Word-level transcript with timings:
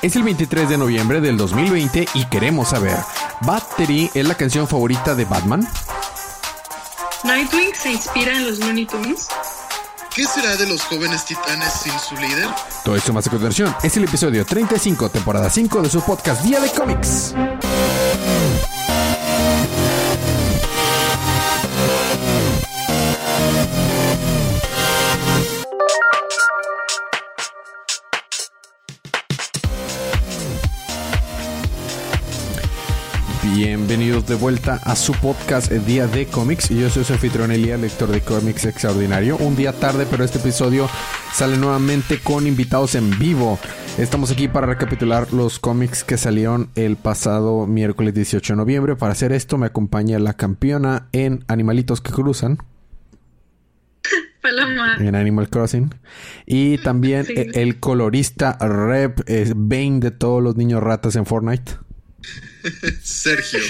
Es 0.00 0.14
el 0.14 0.22
23 0.22 0.68
de 0.68 0.78
noviembre 0.78 1.20
del 1.20 1.36
2020 1.36 2.06
y 2.14 2.24
queremos 2.26 2.68
saber, 2.68 2.96
¿Battery 3.40 4.08
es 4.14 4.26
la 4.28 4.36
canción 4.36 4.68
favorita 4.68 5.16
de 5.16 5.24
Batman? 5.24 5.66
¿Nightwing 7.24 7.74
se 7.74 7.92
inspira 7.92 8.36
en 8.36 8.46
los 8.46 8.60
Looney 8.60 8.86
Tunes? 8.86 9.26
¿Qué 10.14 10.24
será 10.24 10.56
de 10.56 10.68
los 10.68 10.82
jóvenes 10.82 11.24
titanes 11.24 11.72
sin 11.72 11.98
su 11.98 12.14
líder? 12.14 12.48
Todo 12.84 12.94
esto 12.94 13.12
más 13.12 13.26
a 13.26 13.30
continuación 13.30 13.74
es 13.82 13.96
el 13.96 14.04
episodio 14.04 14.46
35, 14.46 15.08
temporada 15.08 15.50
5 15.50 15.82
de 15.82 15.90
su 15.90 16.00
podcast 16.00 16.44
Día 16.44 16.60
de 16.60 16.70
Cómics. 16.70 17.34
De 34.28 34.34
vuelta 34.34 34.80
a 34.84 34.94
su 34.94 35.12
podcast 35.14 35.72
Día 35.72 36.06
de 36.06 36.26
Cómics. 36.26 36.68
Yo 36.68 36.90
soy 36.90 37.04
su 37.04 37.14
anfitrión 37.14 37.50
Elías, 37.50 37.80
lector 37.80 38.10
de 38.10 38.20
cómics 38.20 38.66
extraordinario. 38.66 39.36
Un 39.38 39.56
día 39.56 39.72
tarde, 39.72 40.06
pero 40.10 40.22
este 40.22 40.38
episodio 40.38 40.88
sale 41.32 41.56
nuevamente 41.56 42.18
con 42.18 42.46
invitados 42.46 42.94
en 42.94 43.18
vivo. 43.18 43.58
Estamos 43.96 44.30
aquí 44.30 44.46
para 44.46 44.66
recapitular 44.66 45.32
los 45.32 45.58
cómics 45.58 46.04
que 46.04 46.18
salieron 46.18 46.68
el 46.74 46.96
pasado 46.96 47.66
miércoles 47.66 48.12
18 48.14 48.52
de 48.52 48.56
noviembre. 48.58 48.96
Para 48.96 49.12
hacer 49.12 49.32
esto 49.32 49.56
me 49.56 49.66
acompaña 49.66 50.18
la 50.18 50.34
campeona 50.34 51.08
en 51.12 51.44
Animalitos 51.48 52.00
que 52.00 52.12
Cruzan. 52.12 52.58
Paloma. 54.42 54.96
En 54.98 55.14
Animal 55.14 55.48
Crossing. 55.48 55.94
Y 56.46 56.78
también 56.78 57.24
Sí. 57.24 57.34
el 57.54 57.80
colorista 57.80 58.56
Rep 58.60 59.20
es 59.26 59.52
Bane 59.56 60.00
de 60.00 60.10
todos 60.10 60.42
los 60.42 60.56
niños 60.56 60.82
ratas 60.82 61.16
en 61.16 61.24
Fortnite. 61.24 61.72
Sergio. 63.02 63.60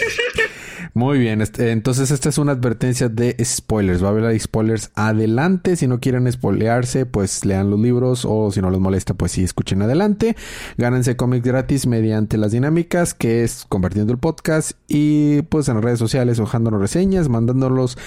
Muy 0.95 1.19
bien, 1.19 1.41
este- 1.43 1.71
entonces 1.71 2.11
esta 2.11 2.29
es 2.29 2.39
una 2.39 2.53
advertencia 2.53 3.09
de 3.09 3.37
spoilers. 3.45 4.03
Va 4.03 4.09
a 4.09 4.11
haber 4.11 4.41
spoilers 4.41 4.91
adelante. 4.95 5.77
Si 5.77 5.87
no 5.87 6.01
quieren 6.01 6.31
spoilearse, 6.31 7.07
pues 7.07 7.45
lean 7.45 7.71
los 7.71 7.79
libros 7.81 8.25
o 8.25 8.51
si 8.51 8.61
no 8.61 8.71
les 8.71 8.81
molesta, 8.81 9.15
pues 9.15 9.33
sí, 9.33 9.45
escuchen 9.45 9.83
adelante. 9.83 10.37
Gánense 10.77 11.17
cómics 11.17 11.45
gratis 11.45 11.87
mediante 11.87 12.39
las 12.39 12.53
dinámicas, 12.53 13.15
que 13.15 13.45
es 13.45 13.67
compartiendo 13.69 14.13
el 14.13 14.19
podcast 14.19 14.73
y 14.89 15.43
pues 15.43 15.69
en 15.69 15.75
las 15.75 15.85
redes 15.85 15.99
sociales, 15.99 16.39
dejándonos 16.39 16.81
reseñas, 16.81 17.29
mandándolos 17.29 17.99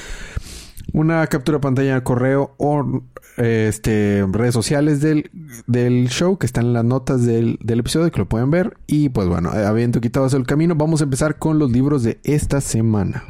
una 0.93 1.25
captura 1.27 1.57
de 1.57 1.61
pantalla 1.61 2.03
correo 2.03 2.55
o 2.57 3.03
este 3.37 4.25
redes 4.29 4.53
sociales 4.53 5.01
del, 5.01 5.31
del 5.67 6.09
show 6.09 6.38
que 6.38 6.45
están 6.45 6.65
en 6.67 6.73
las 6.73 6.83
notas 6.85 7.25
del, 7.25 7.57
del 7.61 7.79
episodio 7.79 8.11
que 8.11 8.19
lo 8.19 8.27
pueden 8.27 8.51
ver. 8.51 8.77
Y 8.88 9.09
pues 9.09 9.27
bueno 9.27 9.53
eh, 9.53 9.65
habiendo 9.65 10.01
quitado 10.01 10.27
el 10.35 10.45
camino 10.45 10.75
vamos 10.75 11.01
a 11.01 11.05
empezar 11.05 11.38
con 11.38 11.59
los 11.59 11.71
libros 11.71 12.03
de 12.03 12.19
esta 12.23 12.61
semana. 12.61 13.23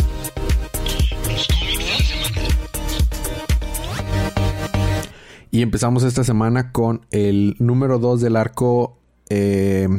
Y 5.54 5.62
empezamos 5.62 6.04
esta 6.04 6.24
semana 6.24 6.72
con 6.72 7.06
el 7.12 7.58
número 7.60 8.00
2 8.00 8.22
del 8.22 8.38
arco 8.38 8.98
eh, 9.30 9.90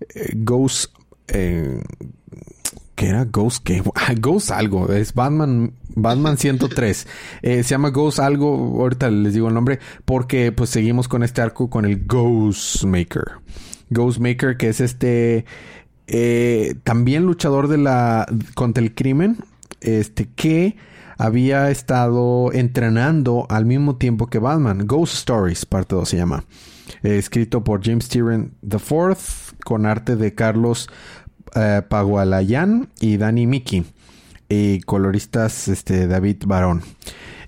eh, 0.00 0.32
Ghost 0.36 0.94
¿Qué 2.98 3.10
era? 3.10 3.24
Ghost 3.24 3.62
qué? 3.62 3.80
Ah, 3.94 4.12
Ghost 4.18 4.50
algo. 4.50 4.92
Es 4.92 5.14
Batman, 5.14 5.72
Batman 5.94 6.36
103. 6.36 7.06
Eh, 7.42 7.62
se 7.62 7.70
llama 7.70 7.90
Ghost 7.90 8.18
algo. 8.18 8.80
Ahorita 8.80 9.08
les 9.08 9.34
digo 9.34 9.46
el 9.46 9.54
nombre. 9.54 9.78
Porque 10.04 10.50
pues 10.50 10.70
seguimos 10.70 11.06
con 11.06 11.22
este 11.22 11.40
arco 11.40 11.70
con 11.70 11.84
el 11.84 12.04
Ghostmaker. 12.06 13.22
Ghostmaker 13.90 14.56
que 14.56 14.70
es 14.70 14.80
este... 14.80 15.44
eh, 16.08 16.74
también 16.82 17.22
luchador 17.22 17.68
de 17.68 17.78
la... 17.78 18.26
contra 18.56 18.82
el 18.82 18.92
crimen. 18.96 19.38
Este 19.80 20.28
que 20.34 20.76
había 21.18 21.70
estado 21.70 22.52
entrenando 22.52 23.46
al 23.48 23.64
mismo 23.64 23.94
tiempo 23.94 24.26
que 24.26 24.40
Batman. 24.40 24.88
Ghost 24.88 25.14
Stories, 25.14 25.66
parte 25.66 25.94
2 25.94 26.08
se 26.08 26.16
llama. 26.16 26.46
Eh, 27.04 27.16
escrito 27.16 27.62
por 27.62 27.80
James 27.84 28.08
Tyrion 28.08 28.54
IV 28.62 29.16
con 29.64 29.86
arte 29.86 30.16
de 30.16 30.34
Carlos 30.34 30.88
eh, 31.54 31.82
Pagualayan 31.88 32.88
y 33.00 33.16
Danny 33.16 33.46
Mickey. 33.46 33.84
Y 34.48 34.80
coloristas 34.80 35.68
este, 35.68 36.06
David 36.06 36.44
Barón. 36.46 36.82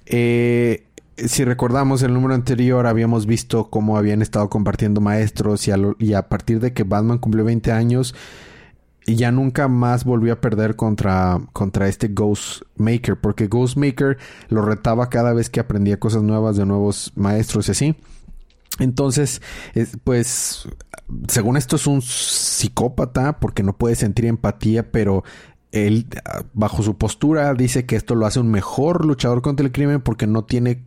Eh, 0.07 0.85
si 1.17 1.45
recordamos 1.45 2.03
el 2.03 2.15
número 2.15 2.35
anterior, 2.35 2.87
habíamos 2.87 3.27
visto 3.27 3.71
cómo 3.71 3.97
habían 3.97 4.23
estado 4.23 4.49
compartiendo 4.49 5.01
maestros 5.01 5.69
y 5.69 6.15
a, 6.15 6.29
partir 6.29 6.61
de 6.61 6.73
que 6.73 6.83
Batman 6.83 7.19
cumplió 7.19 7.45
20 7.45 7.73
años, 7.73 8.15
ya 9.07 9.33
nunca 9.33 9.69
más 9.69 10.05
volvió 10.05 10.33
a 10.33 10.41
perder 10.41 10.77
contra, 10.77 11.41
contra 11.53 11.89
este 11.89 12.09
Ghostmaker, 12.09 13.21
porque 13.21 13.49
Ghostmaker 13.49 14.19
lo 14.49 14.63
retaba 14.63 15.11
cada 15.11 15.33
vez 15.33 15.51
que 15.51 15.61
aprendía 15.61 15.99
cosas 15.99 16.23
nuevas 16.23 16.57
de 16.57 16.67
nuevos 16.67 17.13
maestros 17.17 17.69
y 17.69 17.71
así. 17.73 17.97
Entonces, 18.81 19.41
es- 19.75 19.97
pues, 20.05 20.69
según 21.29 21.57
esto 21.57 21.77
es 21.77 21.87
un 21.87 22.03
psicópata 22.03 23.39
porque 23.41 23.63
no 23.63 23.77
puede 23.79 23.95
sentir 23.97 24.27
empatía, 24.27 24.91
pero 24.91 25.23
él, 25.73 26.07
bajo 26.53 26.83
su 26.83 26.99
postura, 26.99 27.55
dice 27.55 27.87
que 27.87 27.95
esto 27.95 28.17
lo 28.17 28.27
hace 28.27 28.41
un 28.41 28.51
mejor 28.51 29.05
luchador 29.07 29.41
contra 29.43 29.65
el 29.65 29.71
crimen 29.73 30.01
porque 30.01 30.27
no 30.27 30.45
tiene, 30.45 30.85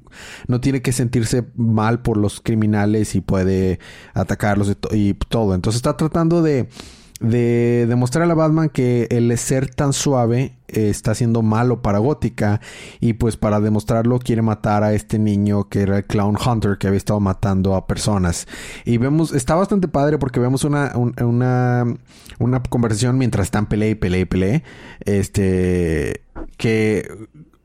no 0.47 0.59
tiene 0.59 0.81
que 0.81 0.91
sentirse 0.91 1.45
mal 1.55 2.01
por 2.01 2.17
los 2.17 2.41
criminales 2.41 3.15
y 3.15 3.21
puede 3.21 3.79
atacarlos 4.13 4.75
y, 4.91 4.97
y 5.09 5.13
todo. 5.13 5.55
Entonces 5.55 5.77
está 5.77 5.95
tratando 5.95 6.41
de, 6.41 6.67
de 7.23 7.85
demostrar 7.87 8.29
a 8.29 8.33
Batman 8.35 8.69
que 8.69 9.07
el 9.09 9.35
ser 9.37 9.73
tan 9.73 9.93
suave 9.93 10.53
eh, 10.67 10.89
está 10.89 11.15
siendo 11.15 11.41
malo 11.41 11.81
para 11.81 11.99
Gótica 11.99 12.59
y 12.99 13.13
pues 13.13 13.37
para 13.37 13.59
demostrarlo 13.61 14.19
quiere 14.19 14.41
matar 14.41 14.83
a 14.83 14.93
este 14.93 15.17
niño 15.17 15.69
que 15.69 15.81
era 15.81 15.97
el 15.97 16.05
Clown 16.05 16.35
Hunter 16.37 16.77
que 16.77 16.87
había 16.87 16.97
estado 16.97 17.19
matando 17.21 17.75
a 17.75 17.87
personas. 17.87 18.45
Y 18.85 18.97
vemos 18.97 19.33
está 19.33 19.55
bastante 19.55 19.87
padre 19.87 20.17
porque 20.19 20.39
vemos 20.39 20.63
una 20.65 20.91
un- 20.95 21.15
una 21.23 21.85
una 22.39 22.61
conversación 22.61 23.17
mientras 23.17 23.47
están 23.47 23.67
pelea 23.67 23.89
y 23.89 23.95
pelea 23.95 24.19
y 24.21 24.25
pelea 24.25 24.63
este 25.05 26.21
que 26.57 27.07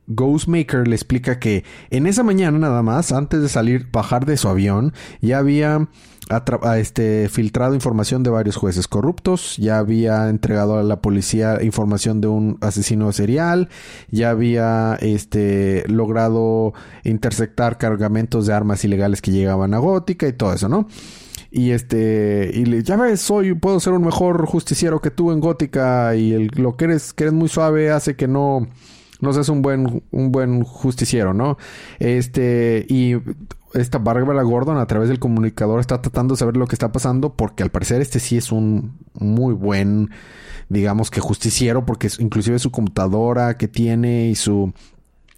Ghostmaker 0.09 0.87
le 0.87 0.95
explica 0.95 1.39
que 1.39 1.63
en 1.89 2.05
esa 2.07 2.23
mañana 2.23 2.59
nada 2.59 2.83
más, 2.83 3.11
antes 3.11 3.41
de 3.41 3.49
salir, 3.49 3.87
bajar 3.91 4.25
de 4.25 4.37
su 4.37 4.47
avión, 4.49 4.93
ya 5.21 5.37
había 5.37 5.87
atra- 6.29 6.59
a 6.63 6.77
este, 6.79 7.29
filtrado 7.29 7.73
información 7.75 8.21
de 8.23 8.29
varios 8.29 8.55
jueces 8.55 8.87
corruptos, 8.87 9.55
ya 9.57 9.77
había 9.77 10.29
entregado 10.29 10.77
a 10.77 10.83
la 10.83 11.01
policía 11.01 11.63
información 11.63 12.21
de 12.21 12.27
un 12.27 12.57
asesino 12.61 13.11
serial, 13.11 13.69
ya 14.11 14.31
había 14.31 14.97
este, 14.99 15.83
logrado 15.87 16.73
interceptar 17.03 17.77
cargamentos 17.77 18.45
de 18.47 18.53
armas 18.53 18.83
ilegales 18.83 19.21
que 19.21 19.31
llegaban 19.31 19.73
a 19.73 19.77
Gótica 19.77 20.27
y 20.27 20.33
todo 20.33 20.53
eso, 20.53 20.67
¿no? 20.69 20.87
Y 21.51 21.71
este, 21.71 22.51
y 22.53 22.65
le, 22.65 22.83
ya 22.83 22.95
ves, 22.95 23.21
soy, 23.21 23.55
puedo 23.55 23.79
ser 23.79 23.93
un 23.93 24.03
mejor 24.03 24.45
justiciero 24.45 25.01
que 25.01 25.09
tú 25.09 25.31
en 25.31 25.39
Gótica 25.39 26.15
y 26.15 26.47
lo 26.49 26.77
que 26.77 26.85
eres, 26.85 27.11
que 27.13 27.23
eres 27.23 27.33
muy 27.33 27.49
suave 27.49 27.89
hace 27.89 28.15
que 28.15 28.27
no, 28.27 28.67
no 29.19 29.33
seas 29.33 29.49
un 29.49 29.61
buen, 29.61 30.03
un 30.11 30.31
buen 30.31 30.63
justiciero, 30.63 31.33
¿no? 31.33 31.57
Este, 31.99 32.85
y 32.87 33.15
esta 33.73 33.99
Bárbara 33.99 34.43
Gordon 34.43 34.77
a 34.77 34.87
través 34.87 35.09
del 35.09 35.19
comunicador 35.19 35.79
está 35.79 36.01
tratando 36.01 36.33
de 36.33 36.39
saber 36.39 36.57
lo 36.57 36.67
que 36.67 36.75
está 36.75 36.91
pasando 36.91 37.33
porque 37.33 37.63
al 37.63 37.69
parecer 37.69 38.01
este 38.01 38.19
sí 38.19 38.37
es 38.37 38.51
un 38.51 38.97
muy 39.13 39.53
buen, 39.53 40.09
digamos 40.69 41.11
que 41.11 41.19
justiciero 41.19 41.85
porque 41.85 42.09
inclusive 42.19 42.59
su 42.59 42.71
computadora 42.71 43.57
que 43.57 43.67
tiene 43.67 44.29
y 44.29 44.35
su 44.35 44.73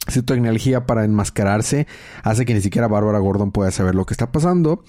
su 0.07 0.23
tecnología 0.23 0.85
para 0.88 1.06
enmascararse 1.06 1.88
hace 2.23 2.45
que 2.45 2.53
ni 2.56 2.62
siquiera 2.62 2.88
Bárbara 2.88 3.19
Gordon 3.19 3.51
pueda 3.51 3.69
saber 3.72 3.94
lo 3.94 4.06
que 4.06 4.13
está 4.13 4.31
pasando. 4.31 4.84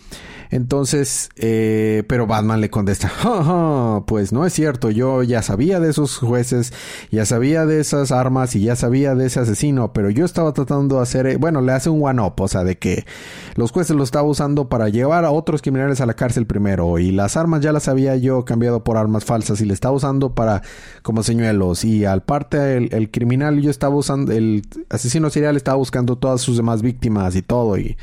Entonces, 0.51 1.31
eh, 1.37 2.05
pero 2.09 2.27
Batman 2.27 2.61
le 2.61 2.69
contesta, 2.69 3.09
"Ja, 3.23 3.43
ja, 3.43 4.05
pues 4.07 4.33
no 4.33 4.45
es 4.45 4.53
cierto, 4.53 4.91
yo 4.91 5.23
ya 5.23 5.41
sabía 5.43 5.81
de 5.81 5.91
esos 5.91 6.19
jueces, 6.19 6.73
ya 7.11 7.25
sabía 7.25 7.65
de 7.65 7.81
esas 7.81 8.13
armas 8.13 8.55
y 8.55 8.61
ya 8.61 8.77
sabía 8.77 9.15
de 9.15 9.27
ese 9.27 9.41
asesino, 9.41 9.93
pero 9.95 10.11
yo 10.11 10.25
estaba 10.27 10.53
tratando 10.53 10.97
de 10.97 11.03
hacer, 11.03 11.27
eh, 11.27 11.37
bueno, 11.37 11.63
le 11.63 11.73
hace 11.73 11.89
un 11.89 12.03
one-up, 12.05 12.35
o 12.39 12.49
sea, 12.49 12.65
de 12.65 12.77
que 12.77 13.07
los 13.55 13.71
jueces 13.71 13.97
lo 13.97 14.05
estaba 14.05 14.29
usando 14.29 14.69
para 14.69 14.89
llevar 14.91 15.25
a 15.25 15.31
otros 15.31 15.63
criminales 15.63 16.01
a 16.03 16.07
la 16.07 16.15
cárcel 16.15 16.47
primero 16.47 16.99
y 16.99 17.13
las 17.13 17.37
armas 17.37 17.61
ya 17.63 17.73
las 17.73 17.89
había 17.89 18.17
yo 18.17 18.45
cambiado 18.45 18.85
por 18.85 18.97
armas 18.99 19.25
falsas 19.25 19.61
y 19.61 19.65
le 19.65 19.75
estaba 19.75 19.95
usando 19.95 20.35
para 20.35 20.63
como 21.03 21.23
señuelos 21.23 21.85
y 21.85 22.05
al 22.05 22.23
parte 22.25 22.77
el, 22.77 22.93
el 22.93 23.11
criminal 23.11 23.61
yo 23.63 23.71
estaba 23.71 23.95
usando, 23.95 24.33
el 24.33 24.63
asesino 25.03 25.31
serial 25.31 25.57
estaba 25.57 25.77
buscando 25.77 26.17
todas 26.17 26.41
sus 26.41 26.57
demás 26.57 26.83
víctimas 26.83 27.37
y 27.37 27.43
todo 27.43 27.77
y 27.77 27.97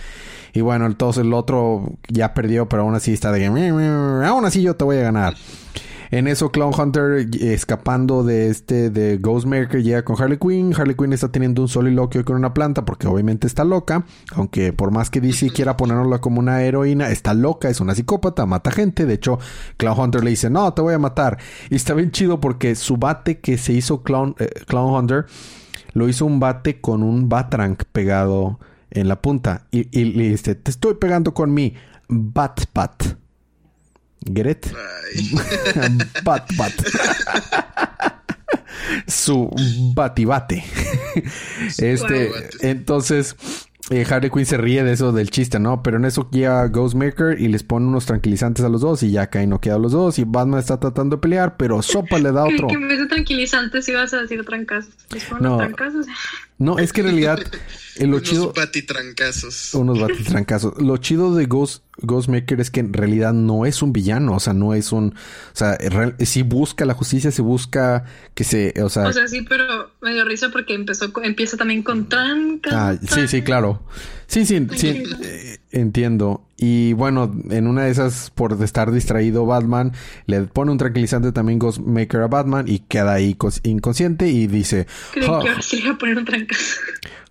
y 0.54 0.62
bueno, 0.62 0.86
entonces 0.86 1.24
el 1.24 1.34
otro 1.34 1.94
ya 2.08 2.34
perdió, 2.34 2.68
pero 2.68 2.82
aún 2.84 2.96
así 2.96 3.14
está 3.14 3.32
de 3.32 3.46
aún 3.46 4.46
así 4.46 4.62
yo 4.62 4.76
te 4.76 4.84
voy 4.84 4.98
a 4.98 5.02
ganar. 5.02 5.36
En 6.12 6.28
eso, 6.28 6.52
Clown 6.52 6.74
Hunter 6.76 7.28
eh, 7.40 7.54
escapando 7.54 8.24
de 8.24 8.50
este 8.50 8.90
de 8.90 9.18
Ghostmaker 9.20 9.84
llega 9.84 10.04
con 10.04 10.20
Harley 10.20 10.40
Quinn. 10.40 10.74
Harley 10.76 10.96
Quinn 10.96 11.14
está 11.14 11.32
teniendo 11.32 11.62
un 11.62 11.68
soliloquio 11.68 12.26
con 12.26 12.36
una 12.36 12.52
planta 12.52 12.84
porque 12.84 13.08
obviamente 13.08 13.46
está 13.46 13.64
loca. 13.64 14.06
Aunque 14.34 14.74
por 14.74 14.90
más 14.90 15.12
que 15.12 15.22
DC 15.22 15.52
quiera 15.52 15.78
ponerla 15.78 16.20
como 16.20 16.40
una 16.40 16.64
heroína, 16.64 17.12
está 17.12 17.36
loca, 17.36 17.70
es 17.70 17.80
una 17.80 17.94
psicópata, 17.94 18.48
mata 18.48 18.72
gente. 18.72 19.06
De 19.06 19.14
hecho, 19.14 19.38
Clown 19.78 20.00
Hunter 20.00 20.24
le 20.24 20.32
dice, 20.32 20.50
no, 20.50 20.74
te 20.74 20.82
voy 20.82 20.96
a 20.96 21.00
matar. 21.00 21.38
Y 21.70 21.76
está 21.76 21.94
bien 21.94 22.10
chido 22.10 22.40
porque 22.40 22.74
su 22.74 22.98
bate 22.98 23.40
que 23.40 23.60
se 23.60 23.74
hizo 23.74 24.02
Clown, 24.02 24.36
eh, 24.40 24.50
Clown 24.66 24.92
Hunter 24.92 25.28
lo 25.94 26.08
hizo 26.10 26.26
un 26.26 26.40
bate 26.40 26.82
con 26.82 27.04
un 27.04 27.30
Batrank 27.30 27.84
pegado 27.92 28.60
en 28.92 29.08
la 29.08 29.22
punta. 29.22 29.68
Y, 29.72 29.88
y 29.98 30.06
le 30.06 30.30
dice, 30.30 30.56
te 30.56 30.72
estoy 30.72 30.96
pegando 30.96 31.34
con 31.34 31.54
mi 31.54 31.74
Batpat. 32.08 33.20
Get 34.34 34.72
bat 36.24 36.50
Bat. 36.58 36.74
Su 39.08 39.50
batibate. 39.94 40.64
este, 41.78 42.32
entonces, 42.62 43.36
eh, 43.90 44.06
Harley 44.08 44.30
Quinn 44.30 44.46
se 44.46 44.58
ríe 44.58 44.84
de 44.84 44.94
eso 44.94 45.12
del 45.12 45.32
chiste, 45.32 45.60
¿no? 45.60 45.82
Pero 45.82 45.98
en 45.98 46.06
eso 46.06 46.30
llega 46.32 46.68
Ghostmaker 46.68 47.40
y 47.42 47.48
les 47.48 47.64
pone 47.64 47.88
unos 47.88 48.06
tranquilizantes 48.06 48.64
a 48.64 48.70
los 48.70 48.82
dos 48.82 49.02
y 49.02 49.12
ya 49.12 49.28
caen 49.28 49.50
noqueados 49.50 49.82
los 49.82 49.92
dos 49.92 50.20
y 50.20 50.26
Batman 50.26 50.60
está 50.60 50.80
tratando 50.80 51.16
de 51.16 51.22
pelear, 51.22 51.58
pero 51.58 51.82
Sopa 51.82 52.20
le 52.20 52.32
da 52.32 52.44
otro. 52.54 52.68
Que 52.68 52.76
en 52.76 52.88
vez 52.88 53.00
de 53.00 53.08
tranquilizantes 53.08 53.90
ibas 53.90 54.14
a 54.14 54.22
decir 54.22 54.46
trancazos. 54.46 54.94
no, 55.40 55.58
trancazos? 55.58 56.06
no, 56.60 56.78
es 56.78 56.94
que 56.94 57.02
en 57.02 57.08
realidad 57.08 57.40
eh, 57.96 58.06
lo 58.06 58.18
unos 58.18 58.24
chido... 58.30 58.54
batitrancazos. 58.56 59.74
Unos 59.74 60.00
batitrancazos. 60.00 60.80
lo 60.80 60.98
chido 60.98 61.34
de 61.34 61.48
Ghost, 61.48 61.84
Ghostmaker 61.98 62.62
es 62.62 62.70
que 62.70 62.82
en 62.82 62.94
realidad 62.94 63.34
no 63.34 63.66
es 63.66 63.82
un 63.82 63.92
villano, 63.92 64.36
o 64.36 64.40
sea, 64.40 64.54
no 64.54 64.76
es 64.76 64.92
un... 64.92 65.16
O 65.16 65.56
sea, 65.56 65.78
si 66.20 66.44
busca 66.44 66.86
la 66.86 66.94
justicia, 66.94 67.32
si 67.32 67.42
busca 67.42 68.06
que 68.36 68.44
se... 68.44 68.74
O 68.84 68.90
sea, 68.90 69.08
o 69.08 69.14
sea 69.14 69.28
sí, 69.28 69.42
pero 69.50 69.89
me 70.02 70.14
dio 70.14 70.26
risa 70.26 70.50
porque 70.50 70.74
empezó, 70.74 71.12
empieza 71.24 71.58
también 71.58 71.84
con 71.84 72.10
trancas. 72.10 72.74
Ah, 72.74 72.96
sí, 73.02 73.28
sí, 73.28 73.42
claro. 73.42 73.84
Sí, 74.28 74.46
sí, 74.46 74.68
sí, 74.76 75.04
eh, 75.24 75.59
entiendo. 75.72 76.42
Y 76.58 76.94
bueno, 76.94 77.32
en 77.50 77.68
una 77.68 77.86
de 77.86 77.92
esas, 77.92 78.32
por 78.32 78.62
estar 78.62 78.92
distraído 78.92 79.46
Batman, 79.46 79.94
le 80.26 80.42
pone 80.42 80.72
un 80.72 80.78
tranquilizante 80.78 81.32
también 81.32 81.58
Ghostmaker 81.58 82.22
a 82.22 82.28
Batman 82.28 82.66
y 82.68 82.80
queda 82.80 83.14
ahí 83.14 83.38
inconsciente 83.64 84.28
y 84.28 84.48
dice... 84.48 84.88
Creí 85.14 85.26
que 85.26 85.32
ahora 85.32 85.62
sí 85.62 85.82
le 85.82 85.90
a 85.90 85.98
poner 85.98 86.18
un 86.18 86.26
trancazo. 86.26 86.82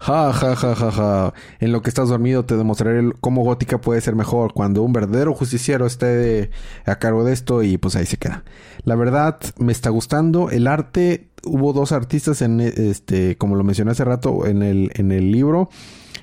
Ja, 0.00 0.32
ja, 0.32 0.56
ja, 0.56 0.74
ja, 0.74 0.90
ja. 0.90 1.34
En 1.60 1.72
lo 1.72 1.82
que 1.82 1.90
estás 1.90 2.08
dormido 2.08 2.44
te 2.44 2.56
demostraré 2.56 3.12
cómo 3.20 3.42
Gótica 3.42 3.80
puede 3.80 4.00
ser 4.00 4.14
mejor 4.14 4.54
cuando 4.54 4.82
un 4.82 4.92
verdadero 4.92 5.34
justiciero 5.34 5.86
esté 5.86 6.50
a 6.86 6.96
cargo 6.96 7.24
de 7.24 7.34
esto 7.34 7.62
y 7.62 7.76
pues 7.76 7.96
ahí 7.96 8.06
se 8.06 8.16
queda. 8.16 8.44
La 8.84 8.94
verdad, 8.94 9.38
me 9.58 9.72
está 9.72 9.90
gustando. 9.90 10.50
El 10.50 10.68
arte, 10.68 11.28
hubo 11.44 11.72
dos 11.72 11.92
artistas 11.92 12.40
en 12.40 12.60
este, 12.60 13.36
como 13.36 13.56
lo 13.56 13.64
mencioné 13.64 13.90
hace 13.90 14.04
rato, 14.04 14.46
en 14.46 14.62
el, 14.62 14.90
en 14.94 15.12
el 15.12 15.32
libro. 15.32 15.68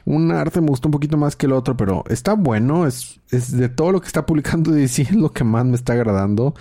Un 0.05 0.31
arte 0.31 0.61
me 0.61 0.67
gustó 0.67 0.87
un 0.87 0.91
poquito 0.91 1.17
más 1.17 1.35
que 1.35 1.47
el 1.47 1.53
otro, 1.53 1.75
pero 1.75 2.03
está 2.09 2.33
bueno. 2.33 2.85
Es, 2.85 3.19
es 3.31 3.51
de 3.51 3.69
todo 3.69 3.91
lo 3.91 4.01
que 4.01 4.07
está 4.07 4.25
publicando 4.25 4.71
DC 4.71 5.01
es 5.03 5.15
lo 5.15 5.31
que 5.31 5.43
más 5.43 5.65
me 5.65 5.75
está 5.75 5.93
agradando. 5.93 6.53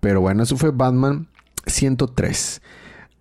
Pero 0.00 0.20
bueno, 0.20 0.44
eso 0.44 0.56
fue 0.56 0.70
Batman 0.70 1.28
103. 1.66 2.62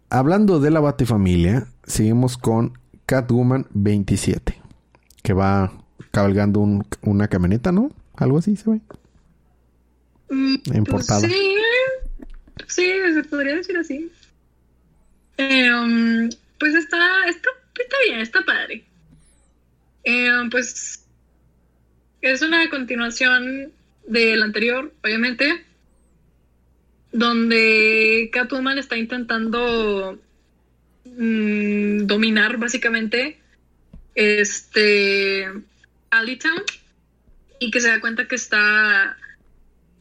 Hablando 0.09 0.59
de 0.59 0.71
la 0.71 0.79
Batifamilia, 0.79 1.67
seguimos 1.85 2.38
con 2.38 2.77
Catwoman 3.06 3.67
27. 3.71 4.62
Que 5.23 5.33
va 5.33 5.71
cabalgando 6.11 6.59
una 7.01 7.27
camioneta, 7.27 7.71
¿no? 7.71 7.91
Algo 8.15 8.38
así 8.38 8.56
se 8.56 8.69
ve. 8.69 8.81
Mm, 10.29 10.56
sí, 10.56 11.57
sí, 12.68 12.91
se 13.13 13.23
podría 13.29 13.56
decir 13.56 13.77
así. 13.77 14.11
Eh, 15.38 15.73
um, 15.73 16.29
pues 16.59 16.73
está, 16.75 16.97
está, 17.27 17.50
está 17.79 17.95
bien, 18.07 18.19
está 18.21 18.39
padre. 18.45 18.85
Eh, 20.06 20.30
pues 20.52 21.04
es 22.22 22.42
una 22.42 22.69
continuación 22.69 23.72
del 24.07 24.44
anterior, 24.44 24.94
obviamente, 25.04 25.66
donde 27.12 28.30
Catwoman 28.31 28.78
está 28.78 28.98
intentando 28.98 30.19
mm, 31.06 32.06
dominar 32.06 32.57
básicamente 32.57 33.40
este 34.13 35.48
Alleytown 36.10 36.62
y 37.60 37.72
que 37.72 37.81
se 37.81 37.90
da 37.90 38.00
cuenta 38.00 38.28
que 38.28 38.36
está 38.36 39.18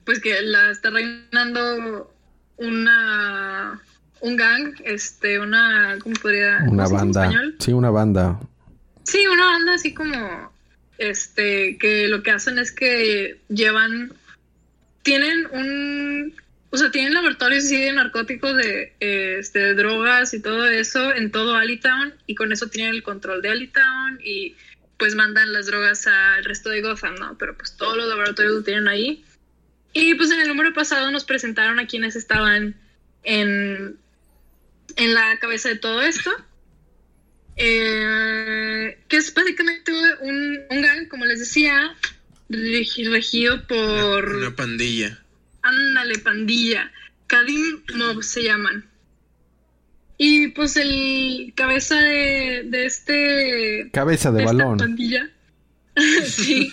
pues 0.04 0.20
que 0.20 0.40
la 0.42 0.70
está 0.70 0.90
reinando 0.90 2.14
una 2.56 3.80
un 4.20 4.36
gang, 4.36 4.74
este, 4.84 5.38
una 5.38 5.96
¿cómo 6.02 6.14
podría 6.20 6.58
una 6.66 6.88
banda, 6.88 7.30
sí, 7.58 7.72
una 7.72 7.90
banda 7.90 8.40
Sí, 9.04 9.26
una 9.26 9.46
banda 9.46 9.74
así 9.74 9.94
como, 9.94 10.52
este, 10.98 11.78
que 11.78 12.08
lo 12.08 12.22
que 12.22 12.30
hacen 12.30 12.58
es 12.58 12.72
que 12.72 13.40
llevan, 13.48 14.12
tienen 15.02 15.46
un, 15.52 16.34
o 16.70 16.76
sea, 16.76 16.90
tienen 16.90 17.14
laboratorios 17.14 17.64
así 17.64 17.80
de 17.80 17.92
narcóticos, 17.92 18.56
de, 18.56 18.94
este, 19.00 19.74
drogas 19.74 20.34
y 20.34 20.40
todo 20.40 20.66
eso 20.66 21.14
en 21.14 21.30
todo 21.30 21.54
Alleytown 21.54 22.14
y 22.26 22.34
con 22.34 22.50
eso 22.52 22.68
tienen 22.68 22.94
el 22.94 23.02
control 23.02 23.42
de 23.42 23.50
Alleytown 23.50 24.18
y 24.24 24.56
pues 24.98 25.14
mandan 25.14 25.52
las 25.52 25.66
drogas 25.66 26.06
al 26.06 26.44
resto 26.44 26.70
de 26.70 26.80
Gotham, 26.80 27.16
¿no? 27.16 27.36
Pero 27.38 27.56
pues 27.56 27.76
todos 27.76 27.96
los 27.96 28.08
laboratorios 28.08 28.54
lo 28.54 28.62
tienen 28.62 28.88
ahí. 28.88 29.24
Y 29.92 30.14
pues 30.14 30.30
en 30.30 30.40
el 30.40 30.48
número 30.48 30.72
pasado 30.72 31.10
nos 31.10 31.24
presentaron 31.24 31.78
a 31.78 31.86
quienes 31.86 32.16
estaban 32.16 32.74
en, 33.22 33.96
en 34.96 35.14
la 35.14 35.38
cabeza 35.38 35.68
de 35.68 35.76
todo 35.76 36.02
esto. 36.02 36.30
Eh, 37.56 38.98
que 39.08 39.16
es 39.16 39.32
básicamente 39.32 39.92
un, 40.20 40.58
un, 40.70 40.82
gang, 40.82 41.08
como 41.08 41.24
les 41.24 41.38
decía, 41.38 41.94
regido 42.48 43.66
por... 43.66 44.36
Una 44.36 44.56
pandilla. 44.56 45.22
Ándale, 45.62 46.18
pandilla. 46.18 46.90
Kadim 47.26 47.82
Mob 47.94 48.22
se 48.22 48.42
llaman. 48.42 48.84
Y 50.18 50.48
pues 50.48 50.76
el 50.76 51.52
cabeza 51.56 52.00
de, 52.00 52.64
de 52.66 52.86
este... 52.86 53.90
Cabeza 53.92 54.30
de, 54.32 54.44
balón. 54.44 54.78
Pandilla. 54.78 55.30
sí. 56.24 56.72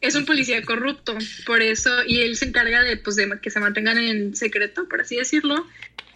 es 0.00 0.14
un 0.14 0.26
policía 0.26 0.62
corrupto, 0.62 1.16
por 1.46 1.62
eso, 1.62 2.04
y 2.06 2.20
él 2.20 2.36
se 2.36 2.46
encarga 2.46 2.82
de, 2.82 2.96
pues, 2.96 3.16
de 3.16 3.38
que 3.40 3.50
se 3.50 3.60
mantengan 3.60 3.98
en 3.98 4.36
secreto, 4.36 4.86
por 4.88 5.00
así 5.00 5.16
decirlo, 5.16 5.66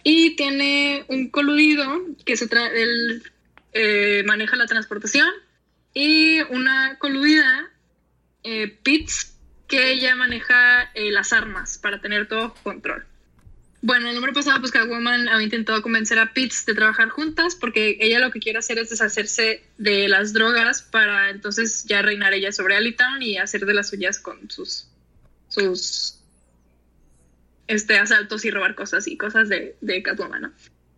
y 0.03 0.35
tiene 0.35 1.05
un 1.07 1.29
coludido 1.29 2.05
que 2.23 2.37
se 2.37 2.47
trae, 2.47 2.81
el 2.81 3.23
eh, 3.73 4.23
maneja 4.25 4.55
la 4.55 4.65
transportación 4.65 5.29
y 5.93 6.41
una 6.41 6.97
coludida, 6.99 7.71
eh, 8.43 8.67
Pitts, 8.83 9.35
que 9.67 9.91
ella 9.91 10.15
maneja 10.15 10.89
eh, 10.93 11.11
las 11.11 11.33
armas 11.33 11.77
para 11.77 12.01
tener 12.01 12.27
todo 12.27 12.53
control. 12.63 13.05
Bueno, 13.81 14.09
el 14.09 14.15
número 14.15 14.33
pasado, 14.33 14.59
pues 14.59 14.71
Catwoman 14.71 15.29
había 15.29 15.45
intentado 15.45 15.81
convencer 15.81 16.19
a 16.19 16.33
Pitts 16.33 16.65
de 16.65 16.73
trabajar 16.73 17.09
juntas 17.09 17.55
porque 17.55 17.97
ella 18.01 18.19
lo 18.19 18.29
que 18.29 18.39
quiere 18.39 18.59
hacer 18.59 18.77
es 18.77 18.89
deshacerse 18.89 19.63
de 19.77 20.09
las 20.09 20.33
drogas 20.33 20.81
para 20.81 21.29
entonces 21.29 21.85
ya 21.85 22.01
reinar 22.01 22.33
ella 22.33 22.51
sobre 22.51 22.75
Alleytown 22.75 23.21
y 23.21 23.37
hacer 23.37 23.65
de 23.65 23.73
las 23.73 23.89
suyas 23.89 24.19
con 24.19 24.49
sus 24.51 24.87
sus 25.47 26.19
este 27.67 27.97
asaltos 27.97 28.43
y 28.43 28.51
robar 28.51 28.75
cosas 28.75 29.07
y 29.07 29.15
cosas 29.15 29.47
de, 29.47 29.75
de 29.79 30.01
Catwoman, 30.03 30.53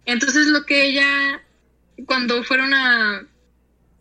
Entonces 0.06 0.48
lo 0.48 0.66
que 0.66 0.86
ella 0.86 1.42
cuando 2.06 2.44
fueron 2.44 2.74
a, 2.74 3.28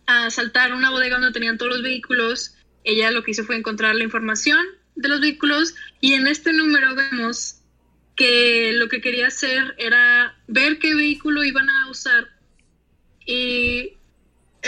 a 0.06 0.26
asaltar 0.26 0.72
una 0.72 0.90
bodega 0.90 1.18
donde 1.18 1.32
tenían 1.32 1.58
todos 1.58 1.72
los 1.72 1.82
vehículos, 1.82 2.54
ella 2.84 3.10
lo 3.10 3.22
que 3.22 3.32
hizo 3.32 3.44
fue 3.44 3.56
encontrar 3.56 3.94
la 3.94 4.04
información 4.04 4.64
de 4.94 5.08
los 5.08 5.20
vehículos 5.20 5.74
y 6.00 6.14
en 6.14 6.26
este 6.26 6.52
número 6.52 6.94
vemos 6.94 7.60
que 8.16 8.72
lo 8.74 8.88
que 8.88 9.00
quería 9.00 9.28
hacer 9.28 9.74
era 9.78 10.36
ver 10.46 10.78
qué 10.78 10.94
vehículo 10.94 11.42
iban 11.44 11.70
a 11.70 11.90
usar 11.90 12.28
y 13.24 13.94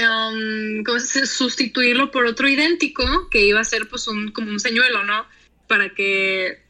um, 0.01 0.85
sustituirlo 1.27 2.11
por 2.11 2.27
otro 2.27 2.49
idéntico 2.49 3.29
que 3.31 3.45
iba 3.45 3.61
a 3.61 3.65
ser 3.65 3.89
pues 3.89 4.09
un, 4.09 4.31
como 4.31 4.51
un 4.51 4.61
señuelo, 4.61 5.05
¿no? 5.05 5.27
Para 5.69 5.95
que 5.95 6.63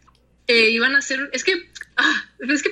eh, 0.46 0.70
iban 0.70 0.94
a 0.94 0.98
hacer, 0.98 1.30
es 1.32 1.44
que, 1.44 1.70
ah, 1.96 2.24
es 2.40 2.62
que 2.62 2.70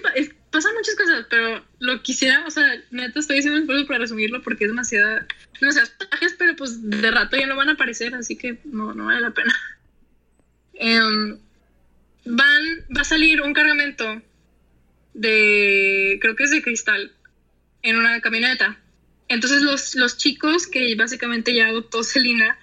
pasan 0.51 0.75
muchas 0.75 0.97
cosas, 0.97 1.27
pero 1.31 1.65
lo 1.79 2.03
quisiera, 2.03 2.45
o 2.47 2.51
sea, 2.51 2.67
neta 2.91 3.21
estoy 3.21 3.39
haciendo 3.39 3.57
un 3.57 3.63
esfuerzo 3.63 3.87
para 3.87 4.01
resumirlo 4.01 4.43
porque 4.43 4.65
es 4.65 4.71
demasiada, 4.71 5.27
demasiadas 5.61 5.91
páginas, 5.91 6.35
pero 6.39 6.57
pues 6.57 6.89
de 6.91 7.11
rato 7.11 7.37
ya 7.37 7.47
no 7.47 7.57
van 7.57 7.69
a 7.69 7.73
aparecer, 7.73 8.15
así 8.15 8.37
que 8.37 8.59
no, 8.65 8.95
no 8.95 9.07
vale 9.07 9.21
la 9.21 9.31
pena. 9.31 9.55
Em, 10.83 11.37
van, 12.25 12.65
va 12.97 13.03
a 13.03 13.05
salir 13.05 13.43
un 13.43 13.53
cargamento 13.53 14.23
de, 15.13 16.19
creo 16.23 16.35
que 16.37 16.45
es 16.45 16.51
de 16.51 16.63
cristal, 16.63 17.13
en 17.83 17.97
una 17.97 18.21
camioneta. 18.23 18.79
Entonces 19.29 19.61
los, 19.61 19.95
los 19.95 20.17
chicos 20.17 20.67
que 20.67 20.95
básicamente 20.95 21.55
ya 21.55 21.69
adoptó 21.69 22.03
Selina 22.03 22.59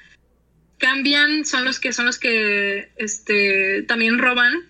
cambian, 0.80 1.46
son 1.46 1.64
los 1.64 1.80
que 1.80 1.94
son 1.94 2.08
los 2.08 2.18
que 2.18 2.90
este, 2.98 3.84
también 3.84 4.18
roban 4.18 4.68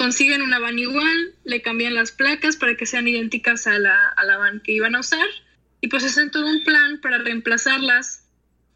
consiguen 0.00 0.40
una 0.40 0.58
van 0.58 0.78
igual, 0.78 1.34
le 1.44 1.60
cambian 1.60 1.92
las 1.92 2.10
placas 2.10 2.56
para 2.56 2.74
que 2.74 2.86
sean 2.86 3.06
idénticas 3.06 3.66
a 3.66 3.78
la, 3.78 4.08
a 4.08 4.24
la 4.24 4.38
van 4.38 4.60
que 4.60 4.72
iban 4.72 4.94
a 4.94 5.00
usar 5.00 5.28
y 5.82 5.88
pues 5.88 6.04
hacen 6.04 6.30
todo 6.30 6.46
un 6.46 6.64
plan 6.64 7.02
para 7.02 7.18
reemplazarlas 7.18 8.24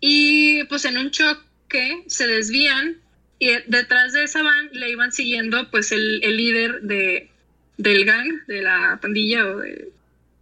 y 0.01 0.65
pues 0.65 0.85
en 0.85 0.99
un 0.99 1.11
choque 1.11 2.05
se 2.09 2.27
desvían 2.27 2.99
y 3.39 3.49
detrás 3.69 4.13
de 4.13 4.25
esa 4.25 4.43
van 4.43 4.69
le 4.73 4.91
iban 4.91 5.13
siguiendo 5.13 5.71
pues 5.71 5.93
el, 5.93 6.23
el 6.23 6.37
líder 6.37 6.83
de, 6.83 7.31
del 7.79 8.05
gang, 8.05 8.45
de 8.47 8.61
la 8.61 8.99
pandilla 9.01 9.47
o 9.47 9.57
de, 9.61 9.89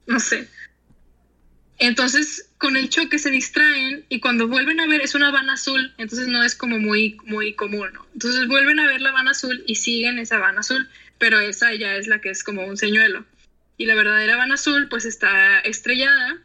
no 0.09 0.19
sé. 0.19 0.49
Entonces 1.79 2.49
con 2.63 2.77
el 2.77 2.89
choque 2.91 3.19
se 3.19 3.33
distraen 3.33 4.05
y 4.09 4.21
cuando 4.21 4.47
vuelven 4.47 4.79
a 4.79 4.87
ver 4.87 5.01
es 5.01 5.17
una 5.17 5.33
van 5.33 5.51
azul, 5.51 5.93
entonces 5.99 6.29
no 6.29 6.45
es 6.45 6.55
como 6.55 6.79
muy, 6.79 7.17
muy 7.25 7.55
común, 7.55 7.89
¿no? 7.93 8.07
Entonces 8.13 8.47
vuelven 8.47 8.79
a 8.79 8.87
ver 8.87 9.01
la 9.01 9.11
van 9.11 9.27
azul 9.27 9.65
y 9.67 9.75
siguen 9.75 10.21
esa 10.21 10.39
van 10.39 10.57
azul, 10.57 10.89
pero 11.19 11.41
esa 11.41 11.75
ya 11.75 11.97
es 11.97 12.07
la 12.07 12.21
que 12.21 12.31
es 12.31 12.45
como 12.45 12.65
un 12.65 12.77
señuelo. 12.77 13.27
Y 13.79 13.87
la 13.87 13.97
verdadera 13.97 14.37
van 14.37 14.53
azul 14.53 14.87
pues 14.89 15.07
está 15.07 15.59
estrellada 15.59 16.41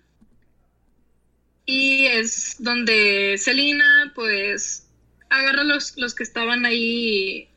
y 1.68 2.06
es 2.08 2.56
donde 2.58 3.36
Selina 3.38 4.12
pues 4.16 4.88
agarra 5.30 5.64
los, 5.66 5.98
los 5.98 6.16
que 6.16 6.24
estaban 6.24 6.66
ahí, 6.66 7.48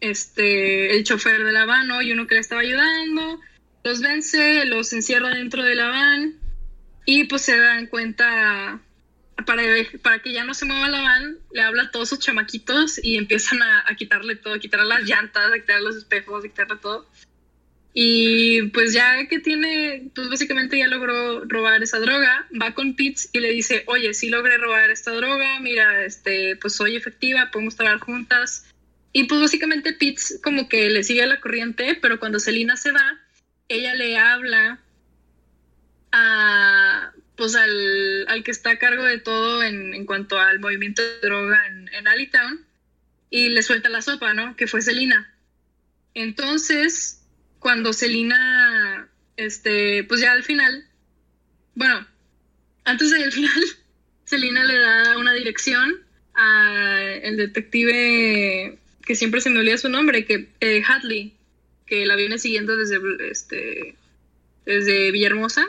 este, 0.00 0.96
el 0.96 1.04
chofer 1.04 1.44
de 1.44 1.52
la 1.52 1.66
van 1.66 1.88
y 2.02 2.10
uno 2.10 2.26
que 2.26 2.34
le 2.34 2.40
estaba 2.40 2.62
ayudando, 2.62 3.38
los 3.84 4.00
vence, 4.00 4.64
los 4.64 4.92
encierra 4.92 5.30
dentro 5.30 5.62
de 5.62 5.76
la 5.76 5.86
van 5.86 6.37
y 7.10 7.24
pues 7.24 7.40
se 7.40 7.56
dan 7.56 7.86
cuenta, 7.86 8.82
para, 9.46 9.62
para 10.02 10.18
que 10.18 10.30
ya 10.30 10.44
no 10.44 10.52
se 10.52 10.66
mueva 10.66 10.90
la 10.90 11.00
van, 11.00 11.38
le 11.52 11.62
habla 11.62 11.84
a 11.84 11.90
todos 11.90 12.10
sus 12.10 12.18
chamaquitos 12.18 13.02
y 13.02 13.16
empiezan 13.16 13.62
a, 13.62 13.86
quitarle 13.96 14.36
todo, 14.36 14.52
a 14.52 14.58
quitarle 14.58 14.84
las 14.84 15.04
llantas, 15.04 15.50
a 15.50 15.58
quitarle 15.58 15.84
los 15.84 15.96
espejos, 15.96 16.44
a 16.44 16.48
quitarle 16.48 16.76
todo. 16.76 17.08
Y 17.94 18.60
pues 18.74 18.92
ya 18.92 19.26
que 19.26 19.38
tiene, 19.38 20.10
pues 20.14 20.28
básicamente 20.28 20.76
ya 20.76 20.86
logró 20.86 21.46
robar 21.46 21.82
esa 21.82 21.98
droga, 21.98 22.46
va 22.60 22.74
con 22.74 22.94
Pitts 22.94 23.30
y 23.32 23.40
le 23.40 23.52
dice, 23.52 23.84
oye, 23.86 24.12
sí 24.12 24.28
logré 24.28 24.58
robar 24.58 24.90
esta 24.90 25.10
droga, 25.12 25.60
mira, 25.60 26.04
este, 26.04 26.56
pues 26.56 26.74
soy 26.74 26.94
efectiva, 26.94 27.50
podemos 27.50 27.74
trabajar 27.74 28.00
juntas. 28.00 28.66
Y 29.14 29.24
pues 29.24 29.40
básicamente 29.40 29.94
Pitts 29.94 30.40
como 30.44 30.68
que 30.68 30.90
le 30.90 31.02
sigue 31.02 31.26
la 31.26 31.40
corriente, 31.40 31.98
pero 32.02 32.20
cuando 32.20 32.38
Selina 32.38 32.76
se 32.76 32.92
va, 32.92 33.18
ella 33.66 33.94
le 33.94 34.18
habla 34.18 34.82
a, 36.12 37.12
pues 37.36 37.54
al, 37.54 38.26
al, 38.28 38.42
que 38.42 38.50
está 38.50 38.70
a 38.70 38.78
cargo 38.78 39.04
de 39.04 39.18
todo 39.18 39.62
en, 39.62 39.94
en 39.94 40.06
cuanto 40.06 40.38
al 40.38 40.60
movimiento 40.60 41.02
de 41.02 41.20
droga 41.20 41.66
en, 41.66 41.88
en 41.94 42.08
Alleytown 42.08 42.66
y 43.30 43.50
le 43.50 43.62
suelta 43.62 43.88
la 43.88 44.02
sopa, 44.02 44.34
¿no? 44.34 44.56
Que 44.56 44.66
fue 44.66 44.82
Selina. 44.82 45.32
Entonces, 46.14 47.22
cuando 47.58 47.92
Selina, 47.92 49.08
este, 49.36 50.04
pues 50.04 50.20
ya 50.20 50.32
al 50.32 50.44
final, 50.44 50.86
bueno, 51.74 52.06
antes 52.84 53.10
del 53.10 53.32
final, 53.32 53.62
Selina 54.24 54.64
le 54.64 54.78
da 54.78 55.18
una 55.18 55.32
dirección 55.32 56.00
a 56.34 57.00
el 57.22 57.36
detective 57.36 58.78
que 59.04 59.14
siempre 59.14 59.40
se 59.40 59.50
me 59.50 59.58
olvida 59.58 59.78
su 59.78 59.88
nombre, 59.88 60.24
que 60.24 60.48
eh, 60.60 60.82
Hadley, 60.86 61.34
que 61.86 62.04
la 62.06 62.16
viene 62.16 62.38
siguiendo 62.38 62.76
desde 62.76 62.98
este 63.30 63.96
desde 64.66 65.10
Villahermosa 65.10 65.66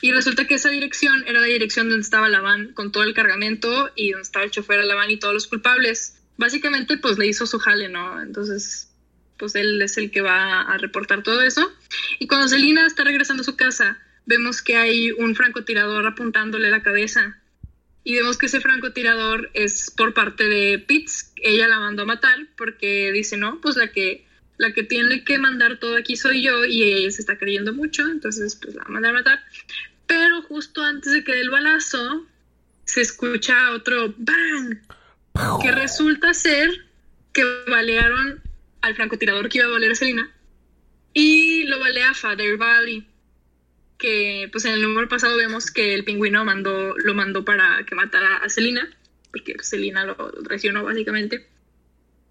y 0.00 0.12
resulta 0.12 0.46
que 0.46 0.54
esa 0.54 0.70
dirección 0.70 1.24
era 1.26 1.40
la 1.40 1.46
dirección 1.46 1.88
donde 1.88 2.02
estaba 2.02 2.28
la 2.28 2.40
van 2.40 2.72
con 2.72 2.92
todo 2.92 3.02
el 3.02 3.14
cargamento 3.14 3.90
y 3.94 4.10
donde 4.10 4.22
estaba 4.22 4.44
el 4.44 4.50
chofer 4.50 4.80
de 4.80 4.86
la 4.86 4.94
van 4.94 5.10
y 5.10 5.18
todos 5.18 5.34
los 5.34 5.46
culpables. 5.46 6.16
Básicamente, 6.36 6.98
pues 6.98 7.18
le 7.18 7.26
hizo 7.26 7.46
su 7.46 7.58
jale, 7.58 7.88
¿no? 7.88 8.20
Entonces, 8.20 8.92
pues 9.38 9.54
él 9.54 9.80
es 9.82 9.96
el 9.98 10.10
que 10.10 10.20
va 10.20 10.62
a 10.62 10.78
reportar 10.78 11.22
todo 11.22 11.42
eso. 11.42 11.72
Y 12.18 12.28
cuando 12.28 12.48
Selina 12.48 12.86
está 12.86 13.04
regresando 13.04 13.40
a 13.40 13.44
su 13.44 13.56
casa, 13.56 13.98
vemos 14.26 14.62
que 14.62 14.76
hay 14.76 15.10
un 15.10 15.34
francotirador 15.34 16.06
apuntándole 16.06 16.70
la 16.70 16.82
cabeza. 16.82 17.40
Y 18.04 18.14
vemos 18.14 18.38
que 18.38 18.46
ese 18.46 18.60
francotirador 18.60 19.50
es 19.54 19.90
por 19.90 20.14
parte 20.14 20.44
de 20.44 20.78
Pitts. 20.78 21.32
Ella 21.36 21.66
la 21.66 21.80
mandó 21.80 22.02
a 22.02 22.06
matar 22.06 22.38
porque 22.56 23.10
dice, 23.12 23.36
no, 23.36 23.60
pues 23.60 23.76
la 23.76 23.90
que, 23.90 24.27
la 24.58 24.72
que 24.72 24.82
tiene 24.82 25.24
que 25.24 25.38
mandar 25.38 25.78
todo 25.78 25.96
aquí 25.96 26.16
soy 26.16 26.42
yo 26.42 26.64
y 26.64 26.82
ella 26.82 27.10
se 27.10 27.22
está 27.22 27.38
creyendo 27.38 27.72
mucho, 27.72 28.02
entonces 28.08 28.56
pues 28.56 28.74
la 28.74 28.84
manda 28.84 29.10
a 29.10 29.12
matar. 29.12 29.44
Pero 30.06 30.42
justo 30.42 30.82
antes 30.82 31.12
de 31.12 31.24
que 31.24 31.32
dé 31.32 31.40
el 31.40 31.50
balazo, 31.50 32.26
se 32.84 33.00
escucha 33.00 33.70
otro 33.70 34.14
bang, 34.18 34.78
que 35.62 35.72
resulta 35.72 36.34
ser 36.34 36.70
que 37.32 37.44
balearon 37.68 38.42
al 38.80 38.94
francotirador 38.94 39.48
que 39.48 39.58
iba 39.58 39.66
a 39.66 39.70
valer 39.70 39.92
a 39.92 39.94
Selina 39.94 40.30
y 41.14 41.64
lo 41.64 41.78
balea 41.78 42.14
Father 42.14 42.56
Valley 42.56 43.06
que 43.98 44.48
pues 44.52 44.64
en 44.64 44.74
el 44.74 44.82
número 44.82 45.08
pasado 45.08 45.36
vemos 45.36 45.70
que 45.70 45.92
el 45.92 46.04
pingüino 46.04 46.44
mandó, 46.44 46.96
lo 46.96 47.14
mandó 47.14 47.44
para 47.44 47.84
que 47.84 47.94
matara 47.96 48.36
a 48.36 48.48
Selina, 48.48 48.88
porque 49.32 49.56
Selina 49.60 50.04
lo 50.04 50.14
traicionó 50.44 50.84
básicamente 50.84 51.46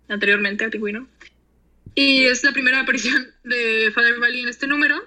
anteriormente 0.08 0.64
al 0.64 0.72
pingüino. 0.72 1.08
Y 2.00 2.26
es 2.26 2.44
la 2.44 2.52
primera 2.52 2.82
aparición 2.82 3.26
de 3.44 3.90
Father 3.92 4.20
Valley 4.20 4.44
en 4.44 4.50
este 4.50 4.68
número. 4.68 5.04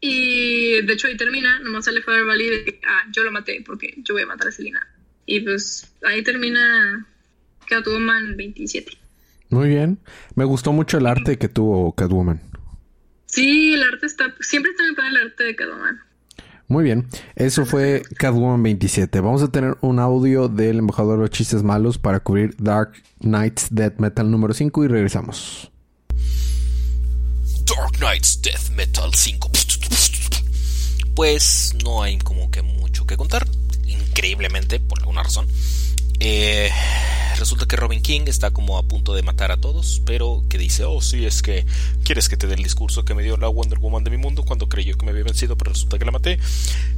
Y 0.00 0.80
de 0.80 0.92
hecho 0.94 1.06
ahí 1.06 1.18
termina, 1.18 1.58
nomás 1.58 1.84
sale 1.84 2.00
Father 2.00 2.24
Valley 2.24 2.48
de 2.48 2.64
que, 2.64 2.80
ah, 2.88 3.02
yo 3.12 3.24
lo 3.24 3.30
maté 3.30 3.62
porque 3.66 3.92
yo 3.98 4.14
voy 4.14 4.22
a 4.22 4.26
matar 4.26 4.48
a 4.48 4.52
Selina. 4.52 4.88
Y 5.26 5.40
pues 5.40 5.92
ahí 6.02 6.22
termina 6.22 7.06
Catwoman 7.68 8.38
27. 8.38 8.96
Muy 9.50 9.68
bien. 9.68 9.98
Me 10.34 10.46
gustó 10.46 10.72
mucho 10.72 10.96
el 10.96 11.06
arte 11.06 11.36
que 11.36 11.50
tuvo 11.50 11.94
Catwoman. 11.94 12.40
Sí, 13.26 13.74
el 13.74 13.82
arte 13.82 14.06
está. 14.06 14.34
Siempre 14.40 14.70
está 14.70 14.84
muy 14.84 14.94
padre 14.94 15.10
el 15.10 15.16
arte 15.26 15.44
de 15.44 15.56
Catwoman. 15.56 16.00
Muy 16.70 16.84
bien. 16.84 17.08
Eso 17.34 17.66
fue 17.66 18.04
Catwoman 18.16 18.62
27. 18.62 19.18
Vamos 19.18 19.42
a 19.42 19.48
tener 19.48 19.76
un 19.80 19.98
audio 19.98 20.46
del 20.46 20.78
embajador 20.78 21.16
de 21.16 21.22
los 21.22 21.30
chistes 21.30 21.64
malos 21.64 21.98
para 21.98 22.20
cubrir 22.20 22.54
Dark 22.58 22.92
Knights 23.18 23.66
Death 23.72 23.98
Metal 23.98 24.30
número 24.30 24.54
5 24.54 24.84
y 24.84 24.86
regresamos. 24.86 25.72
Dark 27.66 27.98
Knights 27.98 28.40
Death 28.42 28.70
Metal 28.76 29.12
5. 29.12 29.50
Pues 31.16 31.74
no 31.82 32.04
hay 32.04 32.18
como 32.18 32.52
que 32.52 32.62
mucho 32.62 33.04
que 33.04 33.16
contar. 33.16 33.48
Increíblemente, 33.86 34.78
por 34.78 35.00
alguna 35.00 35.24
razón. 35.24 35.48
Eh 36.20 36.70
resulta 37.40 37.66
que 37.66 37.74
Robin 37.74 38.02
King 38.02 38.22
está 38.26 38.50
como 38.50 38.78
a 38.78 38.82
punto 38.82 39.14
de 39.14 39.22
matar 39.22 39.50
a 39.50 39.56
todos, 39.56 40.02
pero 40.04 40.44
que 40.48 40.58
dice, 40.58 40.84
oh 40.84 41.00
sí, 41.00 41.24
es 41.24 41.42
que 41.42 41.66
quieres 42.04 42.28
que 42.28 42.36
te 42.36 42.46
dé 42.46 42.54
el 42.54 42.62
discurso 42.62 43.04
que 43.04 43.14
me 43.14 43.22
dio 43.22 43.36
la 43.36 43.48
Wonder 43.48 43.78
Woman 43.78 44.04
de 44.04 44.10
mi 44.10 44.18
mundo 44.18 44.44
cuando 44.44 44.68
creyó 44.68 44.96
que 44.96 45.04
me 45.04 45.10
había 45.10 45.24
vencido, 45.24 45.56
pero 45.56 45.72
resulta 45.72 45.98
que 45.98 46.04
la 46.04 46.12
maté. 46.12 46.38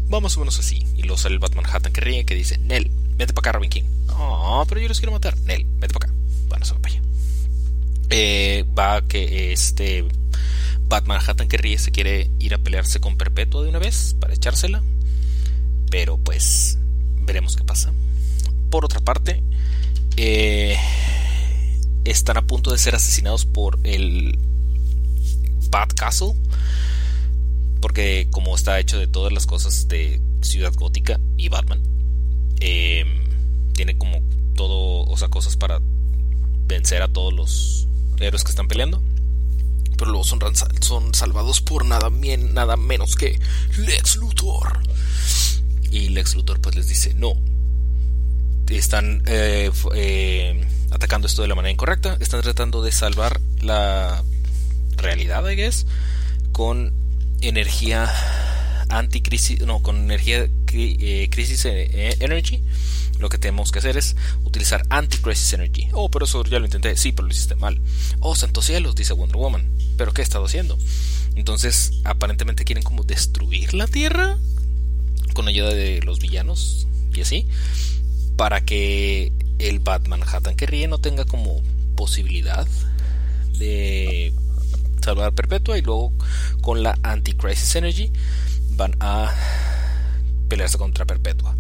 Vamos 0.08 0.37
o 0.37 0.40
menos 0.40 0.58
así. 0.58 0.84
Y 0.96 1.02
luego 1.02 1.16
sale 1.16 1.38
Batman 1.38 1.64
Hatton 1.66 1.92
que 1.92 2.00
ríe, 2.00 2.25
que 2.25 2.34
dice, 2.34 2.58
Nel, 2.58 2.90
vete 3.16 3.32
para 3.32 3.50
acá 3.50 3.58
Robin 3.58 3.70
King. 3.70 3.84
No, 4.08 4.64
pero 4.68 4.80
yo 4.80 4.88
los 4.88 4.99
quiero 4.99 5.12
matar. 5.12 5.37
Nel, 5.46 5.64
vete 5.78 5.94
para 5.94 6.06
acá. 6.06 6.14
Bueno, 6.49 6.66
se 6.66 6.75
va 6.75 6.80
para 6.80 6.94
allá. 6.94 7.02
Eh, 8.11 8.64
va 8.76 9.00
que 9.02 9.52
este 9.52 10.04
Batman 10.88 11.20
Hatton 11.25 11.49
que 11.49 11.56
ríe 11.56 11.78
se 11.78 11.92
quiere 11.92 12.30
ir 12.40 12.52
a 12.52 12.58
pelearse 12.58 13.00
con 13.00 13.16
Perpetua 13.16 13.62
de 13.62 13.68
una 13.68 13.78
vez 13.78 14.16
para 14.20 14.34
echársela. 14.34 14.82
Pero 15.90 16.18
pues 16.18 16.78
veremos 17.20 17.56
qué 17.56 17.64
pasa. 17.64 17.92
Por 18.70 18.84
otra 18.84 19.00
parte, 19.00 19.42
eh, 20.16 20.76
están 22.04 22.37
a 22.37 22.47
punto 22.47 22.71
de 22.71 22.78
ser 22.78 22.95
asesinados 22.95 23.45
por 23.45 23.78
el 23.85 24.38
Bat 25.71 25.92
Castle. 25.95 26.35
Porque 27.81 28.28
como 28.31 28.54
está 28.54 28.78
hecho 28.78 28.99
de 28.99 29.09
todas 29.09 29.33
las 29.33 29.47
cosas 29.47 29.88
de 29.88 30.21
Ciudad 30.40 30.73
Gótica 30.75 31.19
y 31.37 31.49
Batman, 31.49 31.83
eh, 32.61 33.04
tiene 33.73 33.99
como 33.99 34.21
todo, 34.54 35.02
o 35.02 35.16
sea, 35.16 35.28
cosas 35.28 35.57
para 35.57 35.81
vencer 36.66 37.02
a 37.02 37.09
todos 37.09 37.33
los 37.33 37.88
héroes 38.21 38.45
que 38.45 38.50
están 38.50 38.69
peleando. 38.69 39.02
Pero 39.97 40.11
luego 40.12 40.25
son, 40.25 40.40
son 40.81 41.14
salvados 41.14 41.61
por 41.61 41.85
nada, 41.85 42.09
nada 42.11 42.76
menos 42.76 43.16
que 43.16 43.40
Lex 43.78 44.16
Luthor. 44.16 44.81
Y 45.90 46.09
Lex 46.11 46.37
Luthor 46.37 46.61
pues 46.61 46.76
les 46.76 46.88
dice, 46.88 47.14
no, 47.14 47.35
están 48.69 49.23
eh, 49.26 49.71
eh, 49.95 50.64
atacando 50.90 51.26
esto 51.26 51.42
de 51.42 51.49
la 51.49 51.54
manera 51.54 51.73
incorrecta, 51.73 52.16
están 52.21 52.42
tratando 52.42 52.83
de 52.83 52.92
salvar 52.92 53.40
la 53.61 54.23
realidad, 54.97 55.49
I 55.49 55.57
guess, 55.57 55.87
con 56.52 56.92
energía 57.40 58.12
anticrisis, 58.88 59.61
no, 59.62 59.83
con 59.83 59.97
energía 59.97 60.49
eh, 60.73 61.28
crisis 61.31 61.64
energy. 61.64 62.62
Lo 63.19 63.28
que 63.28 63.38
tenemos 63.38 63.71
que 63.71 63.78
hacer 63.78 63.97
es 63.97 64.16
utilizar 64.45 64.83
anti-crisis 64.88 65.52
energy. 65.52 65.88
Oh, 65.92 66.11
pero 66.11 66.25
eso 66.25 66.42
ya 66.45 66.59
lo 66.59 66.64
intenté. 66.64 66.97
Sí, 66.97 67.12
pero 67.12 67.28
lo 67.28 67.33
hiciste 67.33 67.54
mal. 67.54 67.81
Oh, 68.19 68.35
santos 68.35 68.64
cielos, 68.64 68.97
dice 68.97 69.12
Wonder 69.12 69.37
Woman. 69.37 69.71
¿Pero 69.97 70.12
qué 70.12 70.23
he 70.23 70.25
estado 70.25 70.47
haciendo? 70.47 70.76
Entonces, 71.37 71.92
aparentemente 72.04 72.64
quieren 72.64 72.83
como 72.83 73.04
destruir 73.04 73.75
la 73.75 73.87
Tierra 73.87 74.38
con 75.35 75.47
ayuda 75.47 75.73
de 75.73 76.00
los 76.02 76.19
villanos 76.19 76.88
y 77.14 77.21
así 77.21 77.47
para 78.36 78.64
que 78.64 79.32
el 79.58 79.78
Batman 79.78 80.20
Manhattan 80.20 80.56
que 80.56 80.66
ríe 80.66 80.88
no 80.88 80.98
tenga 80.98 81.24
como 81.24 81.62
posibilidad 81.96 82.66
de 83.58 84.32
salvar 85.02 85.32
Perpetua 85.32 85.78
y 85.78 85.82
luego 85.82 86.12
con 86.60 86.82
la 86.82 86.98
Anti-Crisis 87.02 87.76
Energy 87.76 88.10
van 88.76 88.96
a 89.00 89.32
pelearse 90.48 90.78
contra 90.78 91.04
Perpetua. 91.04 91.56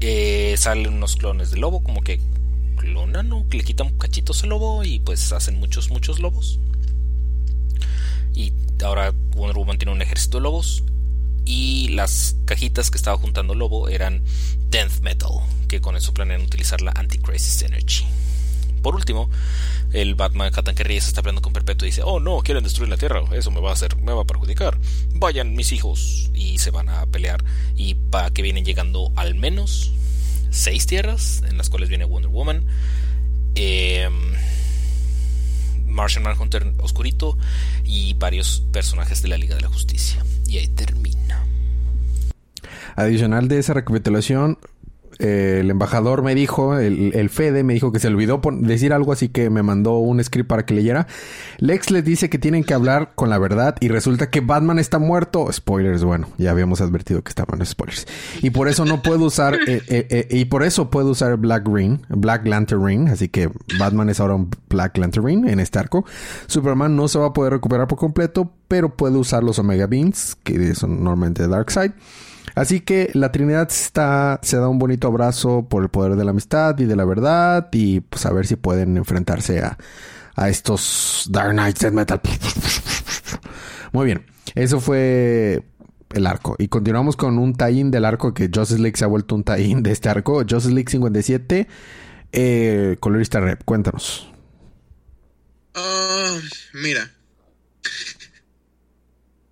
Eh, 0.00 0.54
salen 0.56 0.94
unos 0.94 1.16
clones 1.16 1.50
de 1.50 1.58
lobo, 1.58 1.82
como 1.82 2.00
que 2.00 2.20
clonan 2.76 3.32
o 3.32 3.44
le 3.50 3.62
quitan 3.62 3.90
cachitos 3.98 4.42
al 4.42 4.50
lobo 4.50 4.82
y 4.82 4.98
pues 5.00 5.32
hacen 5.32 5.58
muchos, 5.58 5.90
muchos 5.90 6.20
lobos. 6.20 6.58
Y 8.34 8.52
ahora 8.82 9.12
Wonder 9.36 9.56
Woman 9.56 9.78
tiene 9.78 9.92
un 9.92 10.02
ejército 10.02 10.38
de 10.38 10.44
lobos. 10.44 10.82
Y 11.52 11.88
las 11.88 12.36
cajitas 12.44 12.92
que 12.92 12.96
estaba 12.96 13.16
juntando 13.16 13.56
Lobo 13.56 13.88
eran 13.88 14.22
Death 14.68 15.00
Metal, 15.00 15.30
que 15.66 15.80
con 15.80 15.96
eso 15.96 16.14
planean 16.14 16.42
utilizar 16.42 16.80
la 16.80 16.92
Anti-Crisis 16.92 17.62
Energy. 17.62 18.04
Por 18.82 18.94
último, 18.94 19.28
el 19.92 20.14
Batman 20.14 20.52
Catan 20.52 20.76
se 20.76 20.96
está 20.96 21.22
peleando 21.22 21.42
con 21.42 21.52
Perpetuo 21.52 21.88
y 21.88 21.90
dice, 21.90 22.02
oh 22.04 22.20
no, 22.20 22.38
quieren 22.42 22.62
destruir 22.62 22.88
la 22.88 22.96
Tierra, 22.98 23.24
eso 23.32 23.50
me 23.50 23.60
va 23.60 23.70
a 23.70 23.72
hacer, 23.72 23.96
me 23.96 24.12
va 24.12 24.22
a 24.22 24.26
perjudicar. 24.26 24.78
Vayan 25.14 25.56
mis 25.56 25.72
hijos 25.72 26.30
y 26.34 26.58
se 26.58 26.70
van 26.70 26.88
a 26.88 27.04
pelear 27.06 27.42
y 27.74 27.94
para 27.94 28.30
que 28.30 28.42
vienen 28.42 28.64
llegando 28.64 29.10
al 29.16 29.34
menos 29.34 29.90
seis 30.50 30.86
tierras 30.86 31.42
en 31.48 31.58
las 31.58 31.68
cuales 31.68 31.88
viene 31.88 32.04
Wonder 32.04 32.30
Woman. 32.30 32.64
Em, 33.56 34.34
Martian 35.84 36.22
Manhunter 36.22 36.72
Oscurito 36.78 37.36
y 37.84 38.14
varios 38.14 38.62
personajes 38.70 39.20
de 39.20 39.28
la 39.28 39.36
Liga 39.36 39.56
de 39.56 39.62
la 39.62 39.68
Justicia. 39.68 40.24
Y 40.50 40.58
ahí 40.58 40.66
termina. 40.66 41.46
Adicional 42.96 43.46
de 43.46 43.60
esa 43.60 43.72
recapitulación, 43.72 44.58
el 45.20 45.70
embajador 45.70 46.22
me 46.22 46.34
dijo, 46.34 46.78
el, 46.78 47.30
Fede 47.30 47.62
me 47.62 47.74
dijo 47.74 47.92
que 47.92 47.98
se 47.98 48.08
olvidó 48.08 48.40
decir 48.60 48.92
algo, 48.92 49.12
así 49.12 49.28
que 49.28 49.50
me 49.50 49.62
mandó 49.62 49.98
un 49.98 50.22
script 50.22 50.48
para 50.48 50.64
que 50.64 50.74
leyera. 50.74 51.06
Lex 51.58 51.90
les 51.90 52.04
dice 52.04 52.30
que 52.30 52.38
tienen 52.38 52.64
que 52.64 52.74
hablar 52.74 53.12
con 53.14 53.30
la 53.30 53.38
verdad 53.38 53.76
y 53.80 53.88
resulta 53.88 54.30
que 54.30 54.40
Batman 54.40 54.78
está 54.78 54.98
muerto. 54.98 55.50
Spoilers, 55.52 56.04
bueno, 56.04 56.28
ya 56.38 56.50
habíamos 56.50 56.80
advertido 56.80 57.22
que 57.22 57.28
estaban 57.28 57.64
spoilers. 57.64 58.06
Y 58.42 58.50
por 58.50 58.68
eso 58.68 58.84
no 58.84 59.02
puedo 59.02 59.26
usar, 59.26 59.54
eh, 59.54 59.82
eh, 59.88 60.06
eh, 60.10 60.26
y 60.30 60.46
por 60.46 60.62
eso 60.62 60.90
puedo 60.90 61.10
usar 61.10 61.36
Black 61.36 61.68
Ring, 61.68 61.98
Black 62.08 62.46
Lantern 62.46 62.84
Ring, 62.84 63.08
así 63.08 63.28
que 63.28 63.50
Batman 63.78 64.08
es 64.08 64.20
ahora 64.20 64.34
un 64.34 64.50
Black 64.68 64.96
Lantern 64.96 65.26
Ring 65.26 65.46
en 65.48 65.60
este 65.60 65.78
arco. 65.78 66.04
Superman 66.46 66.96
no 66.96 67.08
se 67.08 67.18
va 67.18 67.26
a 67.26 67.32
poder 67.32 67.52
recuperar 67.52 67.86
por 67.86 67.98
completo, 67.98 68.50
pero 68.68 68.96
puede 68.96 69.16
usar 69.16 69.42
los 69.42 69.58
Omega 69.58 69.86
Beams, 69.86 70.36
que 70.42 70.74
son 70.74 71.02
normalmente 71.02 71.46
Darkseid. 71.46 71.92
Así 72.54 72.80
que 72.80 73.10
la 73.14 73.32
Trinidad 73.32 73.68
está, 73.70 74.40
se 74.42 74.56
da 74.56 74.68
un 74.68 74.78
bonito 74.78 75.08
abrazo 75.08 75.66
por 75.68 75.82
el 75.82 75.88
poder 75.88 76.16
de 76.16 76.24
la 76.24 76.30
amistad 76.30 76.78
y 76.78 76.84
de 76.84 76.96
la 76.96 77.04
verdad 77.04 77.68
y 77.72 78.00
pues 78.00 78.26
a 78.26 78.32
ver 78.32 78.46
si 78.46 78.56
pueden 78.56 78.96
enfrentarse 78.96 79.60
a, 79.60 79.78
a 80.36 80.48
estos 80.48 81.28
Dark 81.30 81.52
Knights 81.52 81.80
de 81.80 81.90
Metal. 81.90 82.20
Muy 83.92 84.06
bien, 84.06 84.24
eso 84.54 84.80
fue 84.80 85.62
el 86.10 86.26
arco. 86.26 86.56
Y 86.58 86.68
continuamos 86.68 87.16
con 87.16 87.38
un 87.38 87.54
tie 87.54 87.84
del 87.84 88.04
arco 88.04 88.34
que 88.34 88.50
Justice 88.52 88.80
League 88.80 88.96
se 88.96 89.04
ha 89.04 89.08
vuelto 89.08 89.34
un 89.34 89.44
tie 89.44 89.76
de 89.76 89.92
este 89.92 90.08
arco. 90.08 90.40
Justice 90.48 90.74
League 90.74 90.90
57, 90.90 91.68
eh, 92.32 92.96
colorista 93.00 93.40
rep, 93.40 93.64
cuéntanos. 93.64 94.30
Ah, 95.74 96.38
mira. 96.74 97.10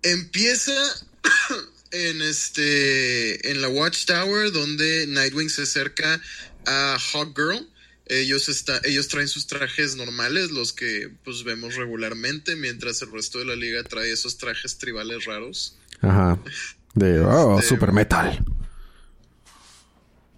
Empieza 0.01 0.71
en 1.91 2.21
este 2.21 3.51
en 3.51 3.61
la 3.61 3.69
Watchtower 3.69 4.51
donde 4.51 5.07
Nightwing 5.07 5.49
se 5.49 5.63
acerca 5.63 6.21
a 6.65 6.97
Hawkgirl. 6.97 7.67
Ellos 8.05 8.49
está, 8.49 8.81
ellos 8.85 9.07
traen 9.07 9.27
sus 9.27 9.45
trajes 9.45 9.95
normales, 9.95 10.49
los 10.49 10.73
que 10.73 11.11
pues 11.23 11.43
vemos 11.43 11.75
regularmente, 11.75 12.55
mientras 12.55 13.03
el 13.03 13.11
resto 13.11 13.37
de 13.37 13.45
la 13.45 13.55
liga 13.55 13.83
trae 13.83 14.11
esos 14.11 14.37
trajes 14.39 14.79
tribales 14.79 15.25
raros. 15.25 15.77
Ajá. 16.01 16.39
De 16.95 17.19
oh, 17.19 17.59
este, 17.59 17.69
super 17.69 17.91
metal. 17.91 18.43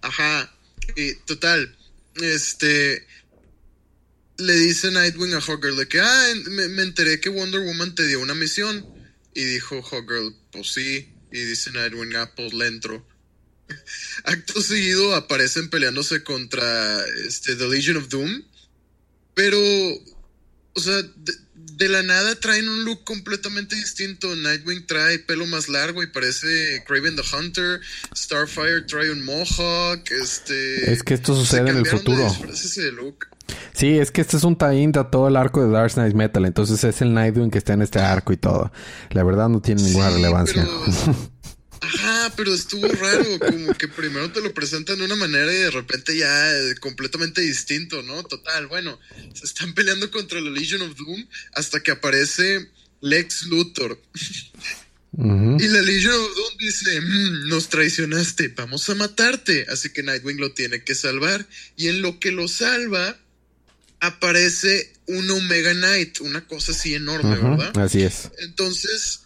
Ajá. 0.02 0.54
Y 0.96 1.14
total. 1.24 1.74
Este 2.16 3.06
le 4.36 4.54
dice 4.54 4.90
Nightwing 4.90 5.34
a 5.34 5.40
Hawkgirl 5.40 5.76
de 5.76 5.88
que 5.88 6.00
ah, 6.00 6.32
me, 6.50 6.68
me 6.68 6.82
enteré 6.82 7.20
que 7.20 7.30
Wonder 7.30 7.60
Woman 7.60 7.94
te 7.94 8.06
dio 8.06 8.20
una 8.20 8.34
misión. 8.34 8.86
Y 9.34 9.44
dijo 9.44 9.80
Hawkgirl, 9.80 10.36
pues 10.50 10.74
sí, 10.74 11.11
y 11.32 11.44
dicen 11.44 11.76
Edwin 11.76 12.16
Apple 12.16 12.50
Lentro. 12.52 13.06
Acto 14.24 14.60
seguido 14.62 15.14
aparecen 15.14 15.70
peleándose 15.70 16.22
contra 16.22 17.04
este, 17.26 17.56
The 17.56 17.68
Legion 17.68 17.96
of 17.96 18.08
Doom. 18.08 18.42
Pero, 19.34 19.58
o 19.58 20.80
sea, 20.80 21.02
de, 21.54 21.88
la 21.88 22.02
nada 22.02 22.38
traen 22.38 22.68
un 22.68 22.84
look 22.84 23.04
completamente 23.04 23.74
distinto. 23.74 24.34
Nightwing 24.36 24.86
trae 24.86 25.18
pelo 25.20 25.46
más 25.46 25.68
largo 25.68 26.02
y 26.02 26.06
parece 26.06 26.84
Craven 26.86 27.16
the 27.16 27.22
Hunter. 27.34 27.80
Starfire 28.14 28.82
trae 28.82 29.10
un 29.10 29.24
mohawk. 29.24 30.10
Este, 30.10 30.92
es 30.92 31.02
que 31.02 31.14
esto 31.14 31.34
sucede 31.34 31.70
en 31.70 31.78
el 31.78 31.86
futuro. 31.86 32.28
Sí, 33.72 33.98
es 33.98 34.10
que 34.10 34.20
este 34.20 34.36
es 34.36 34.44
un 34.44 34.56
tie 34.56 34.90
a 34.96 35.10
todo 35.10 35.28
el 35.28 35.36
arco 35.36 35.64
de 35.64 35.70
Dark 35.70 35.92
Knight 35.94 36.14
Metal. 36.14 36.44
Entonces 36.44 36.82
es 36.84 37.00
el 37.00 37.14
Nightwing 37.14 37.50
que 37.50 37.58
está 37.58 37.72
en 37.72 37.82
este 37.82 37.98
arco 37.98 38.32
y 38.32 38.36
todo. 38.36 38.72
La 39.10 39.24
verdad 39.24 39.48
no 39.48 39.60
tiene 39.60 39.82
ninguna 39.82 40.10
relevancia. 40.10 40.66
Ajá, 41.82 42.32
pero 42.36 42.54
estuvo 42.54 42.86
raro. 42.86 43.24
Como 43.40 43.74
que 43.74 43.88
primero 43.88 44.30
te 44.30 44.40
lo 44.40 44.54
presentan 44.54 44.98
de 44.98 45.04
una 45.04 45.16
manera 45.16 45.52
y 45.52 45.56
de 45.56 45.70
repente 45.70 46.16
ya 46.16 46.52
eh, 46.56 46.74
completamente 46.76 47.40
distinto, 47.40 48.02
¿no? 48.02 48.22
Total, 48.22 48.68
bueno, 48.68 48.98
se 49.34 49.46
están 49.46 49.74
peleando 49.74 50.10
contra 50.10 50.40
la 50.40 50.50
Legion 50.50 50.82
of 50.82 50.96
Doom 50.96 51.26
hasta 51.54 51.80
que 51.80 51.90
aparece 51.90 52.70
Lex 53.00 53.46
Luthor. 53.46 54.00
Y 55.14 55.68
la 55.68 55.82
Legion 55.82 56.14
of 56.14 56.36
Doom 56.36 56.58
dice, 56.58 57.00
mm, 57.00 57.48
nos 57.48 57.68
traicionaste, 57.68 58.48
vamos 58.56 58.88
a 58.88 58.94
matarte. 58.94 59.66
Así 59.68 59.90
que 59.90 60.04
Nightwing 60.04 60.38
lo 60.38 60.52
tiene 60.52 60.84
que 60.84 60.94
salvar. 60.94 61.46
Y 61.76 61.88
en 61.88 62.00
lo 62.00 62.20
que 62.20 62.30
lo 62.30 62.46
salva, 62.46 63.18
aparece 64.02 64.92
un 65.06 65.30
Omega 65.30 65.72
Knight, 65.74 66.20
una 66.20 66.44
cosa 66.48 66.72
así 66.72 66.94
enorme, 66.94 67.36
¿verdad? 67.36 67.78
Así 67.78 68.02
es. 68.02 68.30
Entonces, 68.38 69.20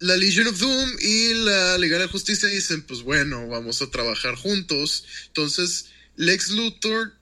la 0.00 0.16
Legion 0.16 0.46
of 0.46 0.58
Doom 0.58 0.90
y 0.98 1.34
la 1.34 1.76
Liga 1.76 1.98
de 1.98 2.06
la 2.06 2.10
Justicia 2.10 2.48
dicen, 2.48 2.82
pues 2.82 3.02
bueno, 3.02 3.46
vamos 3.48 3.82
a 3.82 3.90
trabajar 3.90 4.34
juntos. 4.34 5.04
Entonces, 5.26 5.90
Lex 6.16 6.50
Luthor, 6.52 7.12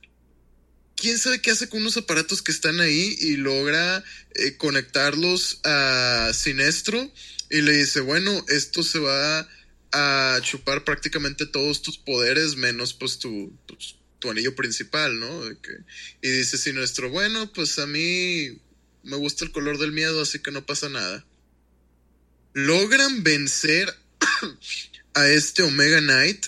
quién 0.95 1.19
sabe 1.19 1.41
qué 1.41 1.51
hace 1.51 1.69
con 1.69 1.81
unos 1.81 1.97
aparatos 1.97 2.41
que 2.41 2.53
están 2.53 2.79
ahí 2.79 3.17
y 3.19 3.37
logra 3.37 4.05
eh, 4.35 4.57
conectarlos 4.57 5.59
a 5.65 6.31
Sinestro 6.33 7.13
y 7.51 7.63
le 7.63 7.73
dice, 7.73 7.99
bueno, 7.99 8.45
esto 8.47 8.85
se 8.85 9.01
va 9.01 9.49
a 9.91 10.39
chupar 10.41 10.85
prácticamente 10.85 11.47
todos 11.47 11.83
tus 11.83 11.99
poderes 11.99 12.55
menos 12.55 12.95
pues 12.95 13.19
tu, 13.19 13.53
pues, 13.67 13.97
tu 14.19 14.31
anillo 14.31 14.55
principal, 14.55 15.19
¿no? 15.19 15.43
y 16.23 16.29
dice 16.29 16.59
si 16.59 16.73
nuestro, 16.73 17.11
bueno, 17.11 17.53
pues 17.53 17.79
a 17.79 17.87
mí 17.87 18.61
me 19.03 19.17
gusta 19.17 19.45
el 19.45 19.53
color 19.53 19.79
del 19.79 19.93
miedo, 19.93 20.23
así 20.23 20.41
que 20.41 20.51
no 20.51 20.65
pasa 20.67 20.89
nada. 20.89 21.25
Logran 22.55 23.23
vencer 23.23 23.95
a 25.15 25.29
este 25.29 25.63
Omega 25.63 26.01
Knight 26.01 26.47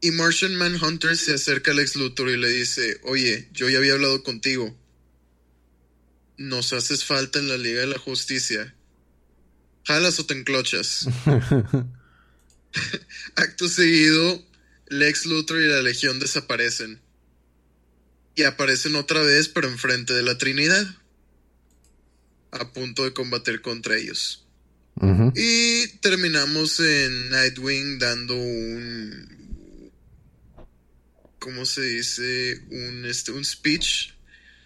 y 0.00 0.10
Martian 0.12 0.54
Manhunter 0.54 1.16
se 1.16 1.34
acerca 1.34 1.72
a 1.72 1.74
Lex 1.74 1.96
Luthor 1.96 2.28
y 2.28 2.36
le 2.36 2.48
dice, 2.48 3.00
oye, 3.04 3.48
yo 3.52 3.68
ya 3.68 3.78
había 3.78 3.94
hablado 3.94 4.22
contigo. 4.22 4.76
Nos 6.36 6.72
haces 6.72 7.04
falta 7.04 7.38
en 7.40 7.48
la 7.48 7.56
Liga 7.56 7.80
de 7.80 7.88
la 7.88 7.98
Justicia. 7.98 8.74
Jalas 9.84 10.20
o 10.20 10.26
te 10.26 10.34
enclochas. 10.34 11.08
Acto 13.36 13.68
seguido, 13.68 14.44
Lex 14.88 15.26
Luthor 15.26 15.60
y 15.60 15.66
la 15.66 15.82
Legión 15.82 16.18
desaparecen. 16.18 17.00
Y 18.34 18.44
aparecen 18.44 18.94
otra 18.94 19.22
vez, 19.22 19.48
pero 19.48 19.68
enfrente 19.68 20.14
de 20.14 20.22
la 20.22 20.38
Trinidad. 20.38 20.86
A 22.50 22.72
punto 22.72 23.04
de 23.04 23.12
combatir 23.12 23.60
contra 23.60 23.96
ellos. 23.96 24.46
Y 25.34 25.86
terminamos 25.98 26.80
en 26.80 27.30
Nightwing 27.30 27.98
dando 27.98 28.34
un. 28.34 29.92
¿Cómo 31.38 31.64
se 31.66 31.82
dice? 31.82 32.62
Un, 32.70 33.04
este, 33.04 33.30
un 33.32 33.44
speech 33.44 34.10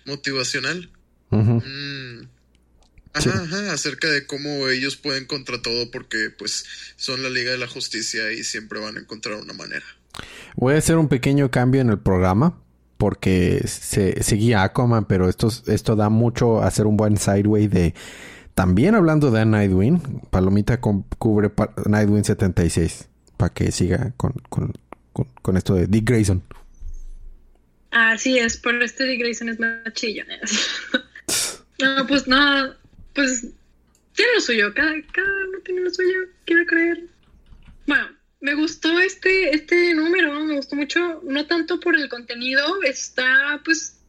motivacional. 0.06 0.90
Ajá, 3.14 3.42
ajá, 3.42 3.72
acerca 3.72 4.08
de 4.08 4.26
cómo 4.26 4.68
ellos 4.68 4.96
pueden 4.96 5.26
contra 5.26 5.60
todo 5.60 5.90
porque 5.90 6.30
pues 6.30 6.64
son 6.96 7.22
la 7.22 7.28
Liga 7.28 7.50
de 7.50 7.58
la 7.58 7.68
Justicia 7.68 8.32
y 8.32 8.42
siempre 8.42 8.80
van 8.80 8.96
a 8.96 9.00
encontrar 9.00 9.36
una 9.36 9.52
manera. 9.52 9.84
Voy 10.56 10.74
a 10.74 10.78
hacer 10.78 10.96
un 10.98 11.08
pequeño 11.08 11.50
cambio 11.50 11.80
en 11.80 11.90
el 11.90 11.98
programa 11.98 12.58
porque 12.98 13.62
se 13.66 14.22
seguía 14.22 14.62
Aquaman, 14.62 15.06
pero 15.06 15.28
esto, 15.28 15.48
esto 15.66 15.96
da 15.96 16.08
mucho 16.08 16.62
a 16.62 16.68
hacer 16.68 16.86
un 16.86 16.96
buen 16.96 17.16
sideway 17.16 17.66
de... 17.66 17.94
También 18.54 18.94
hablando 18.94 19.30
de 19.30 19.44
Nightwing, 19.44 20.28
Palomita 20.30 20.80
cubre 20.80 21.50
Nightwing 21.86 22.22
76 22.22 23.08
para 23.36 23.52
que 23.52 23.72
siga 23.72 24.12
con, 24.16 24.34
con, 24.48 24.72
con, 25.12 25.56
esto 25.56 25.74
de 25.74 25.86
Dick 25.88 26.08
Grayson. 26.08 26.42
Así 27.90 28.38
es, 28.38 28.56
por 28.58 28.80
este 28.82 29.04
Dick 29.04 29.20
Grayson 29.20 29.48
es 29.48 29.58
más 29.58 29.92
chillo. 29.94 30.24
No, 31.82 32.06
pues 32.06 32.28
nada, 32.28 32.76
pues 33.12 33.48
tiene 34.14 34.32
lo 34.36 34.40
suyo, 34.40 34.72
cada, 34.72 34.92
cada 35.12 35.28
uno 35.48 35.58
tiene 35.64 35.80
lo 35.80 35.90
suyo, 35.90 36.18
quiero 36.44 36.64
creer. 36.66 37.06
Bueno, 37.88 38.06
me 38.42 38.54
gustó 38.54 38.98
este, 38.98 39.54
este 39.54 39.94
número, 39.94 40.34
me 40.44 40.56
gustó 40.56 40.74
mucho, 40.74 41.22
no 41.22 41.46
tanto 41.46 41.78
por 41.78 41.94
el 41.94 42.08
contenido, 42.08 42.82
está 42.82 43.60
pues 43.64 44.00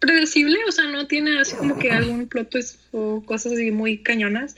predecible, 0.00 0.58
o 0.68 0.72
sea, 0.72 0.86
no 0.90 1.06
tiene 1.06 1.38
así 1.38 1.54
como 1.54 1.78
que 1.78 1.92
algún 1.92 2.26
plot 2.26 2.50
twist 2.50 2.80
o 2.90 3.24
cosas 3.24 3.52
así 3.52 3.70
muy 3.70 3.98
cañonas, 3.98 4.56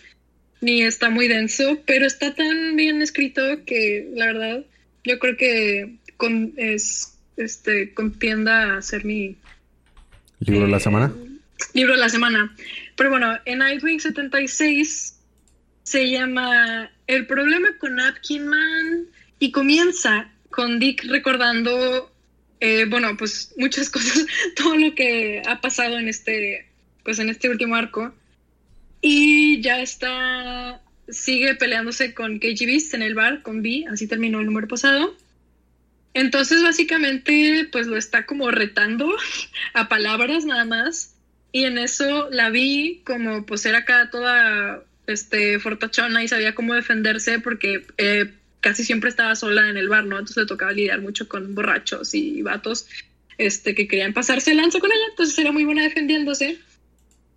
ni 0.62 0.82
está 0.82 1.10
muy 1.10 1.28
denso, 1.28 1.78
pero 1.86 2.06
está 2.06 2.34
tan 2.34 2.74
bien 2.74 3.02
escrito 3.02 3.42
que 3.66 4.10
la 4.14 4.26
verdad 4.26 4.64
yo 5.04 5.18
creo 5.18 5.36
que 5.36 5.98
con, 6.16 6.54
es, 6.56 7.18
este, 7.36 7.92
contienda 7.92 8.78
a 8.78 8.82
ser 8.82 9.04
mi... 9.04 9.36
¿Libro 10.40 10.64
de 10.64 10.70
la 10.70 10.78
eh, 10.78 10.80
semana? 10.80 11.14
Libro 11.74 11.92
de 11.92 12.00
la 12.00 12.08
semana. 12.08 12.56
Pero 12.96 13.10
bueno, 13.10 13.36
en 13.44 13.58
Nightwing 13.58 14.00
76 14.00 15.20
se 15.82 16.10
llama 16.10 16.90
El 17.06 17.26
problema 17.26 17.68
con 17.78 17.96
Napkin 17.96 18.46
Man 18.46 19.08
y 19.38 19.52
comienza 19.52 20.30
con 20.50 20.78
Dick 20.78 21.04
recordando, 21.04 22.12
eh, 22.60 22.86
bueno, 22.88 23.16
pues 23.16 23.54
muchas 23.56 23.90
cosas, 23.90 24.26
todo 24.56 24.76
lo 24.76 24.94
que 24.94 25.42
ha 25.46 25.60
pasado 25.60 25.98
en 25.98 26.08
este, 26.08 26.68
pues 27.04 27.18
en 27.18 27.28
este 27.28 27.48
último 27.48 27.74
arco. 27.74 28.14
Y 29.00 29.60
ya 29.60 29.80
está, 29.80 30.82
sigue 31.08 31.54
peleándose 31.54 32.14
con 32.14 32.38
KG 32.40 32.66
Beast 32.66 32.94
en 32.94 33.02
el 33.02 33.14
bar, 33.14 33.42
con 33.42 33.62
B, 33.62 33.84
así 33.90 34.06
terminó 34.08 34.40
el 34.40 34.46
número 34.46 34.66
pasado. 34.66 35.16
Entonces, 36.14 36.62
básicamente, 36.62 37.68
pues 37.70 37.86
lo 37.86 37.96
está 37.96 38.26
como 38.26 38.50
retando 38.50 39.08
a 39.74 39.88
palabras 39.88 40.44
nada 40.44 40.64
más. 40.64 41.14
Y 41.52 41.64
en 41.64 41.78
eso 41.78 42.28
la 42.30 42.50
vi 42.50 43.02
como 43.04 43.46
pues 43.46 43.64
era 43.64 43.78
acá 43.78 44.10
toda 44.10 44.84
este 45.06 45.58
fortachona 45.58 46.22
y 46.22 46.28
sabía 46.28 46.54
cómo 46.54 46.74
defenderse 46.74 47.38
porque 47.38 47.86
eh, 47.96 48.34
casi 48.60 48.84
siempre 48.84 49.10
estaba 49.10 49.34
sola 49.36 49.68
en 49.68 49.76
el 49.76 49.88
bar, 49.88 50.04
¿no? 50.04 50.18
Entonces 50.18 50.38
le 50.38 50.46
tocaba 50.46 50.72
lidiar 50.72 51.00
mucho 51.00 51.28
con 51.28 51.54
borrachos 51.54 52.14
y 52.14 52.42
vatos 52.42 52.86
este, 53.38 53.74
que 53.74 53.86
querían 53.86 54.12
pasarse 54.12 54.50
el 54.50 54.56
lanza 54.56 54.80
con 54.80 54.90
ella, 54.90 55.04
entonces 55.10 55.38
era 55.38 55.52
muy 55.52 55.64
buena 55.64 55.82
defendiéndose. 55.82 56.58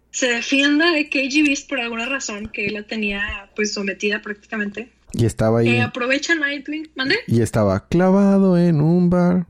Se 0.10 0.28
defienda 0.28 0.92
de 0.92 1.10
KG 1.10 1.46
Beast 1.46 1.70
por 1.70 1.80
alguna 1.80 2.06
razón 2.08 2.48
que 2.48 2.70
la 2.70 2.84
tenía 2.84 3.50
pues 3.56 3.74
sometida 3.74 4.22
prácticamente. 4.22 4.92
Y 5.14 5.26
estaba 5.26 5.60
ahí. 5.60 5.70
Eh, 5.70 5.82
aprovecha 5.82 6.36
Nightwing, 6.36 6.92
¿mande? 6.96 7.18
Y 7.28 7.42
estaba 7.42 7.88
clavado 7.88 8.58
en 8.58 8.82
un 8.82 9.10
bar. 9.10 9.46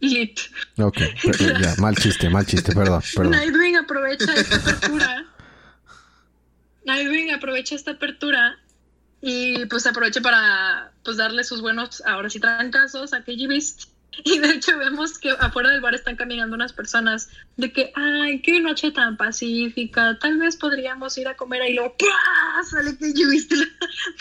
Lit. 0.00 0.38
Ok, 0.78 0.98
pero 1.24 1.58
ya, 1.60 1.74
mal 1.78 1.96
chiste, 1.96 2.30
mal 2.30 2.46
chiste, 2.46 2.72
perdón, 2.72 3.02
perdón. 3.14 3.32
Nightwing 3.38 3.76
aprovecha 3.76 4.32
esta 4.32 4.56
apertura. 4.56 5.26
Nightwing 6.86 7.32
aprovecha 7.32 7.74
esta 7.74 7.90
apertura 7.92 8.58
y 9.20 9.66
pues 9.66 9.86
aprovecha 9.86 10.20
para 10.20 10.92
pues 11.04 11.16
darle 11.16 11.44
sus 11.44 11.60
buenos, 11.60 12.02
ahora 12.06 12.30
sí 12.30 12.40
trancazos 12.40 13.12
a 13.12 13.22
KG 13.22 13.48
Beast. 13.48 13.84
Y 14.24 14.38
de 14.40 14.50
hecho 14.50 14.76
vemos 14.78 15.16
que 15.18 15.30
afuera 15.30 15.70
del 15.70 15.80
bar 15.80 15.94
están 15.94 16.16
caminando 16.16 16.56
unas 16.56 16.72
personas 16.72 17.28
de 17.56 17.72
que, 17.72 17.92
ay, 17.94 18.42
qué 18.42 18.58
noche 18.58 18.90
tan 18.90 19.16
pacífica, 19.16 20.18
tal 20.18 20.38
vez 20.38 20.56
podríamos 20.56 21.16
ir 21.18 21.28
a 21.28 21.36
comer 21.36 21.62
ahí, 21.62 21.74
luego 21.74 21.94
¡pah! 21.96 22.64
sale 22.64 22.96
la- 22.98 23.06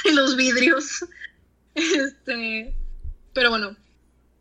de 0.03 0.13
los 0.13 0.35
vidrios. 0.35 1.05
Este, 1.73 2.73
pero 3.33 3.51
bueno, 3.51 3.75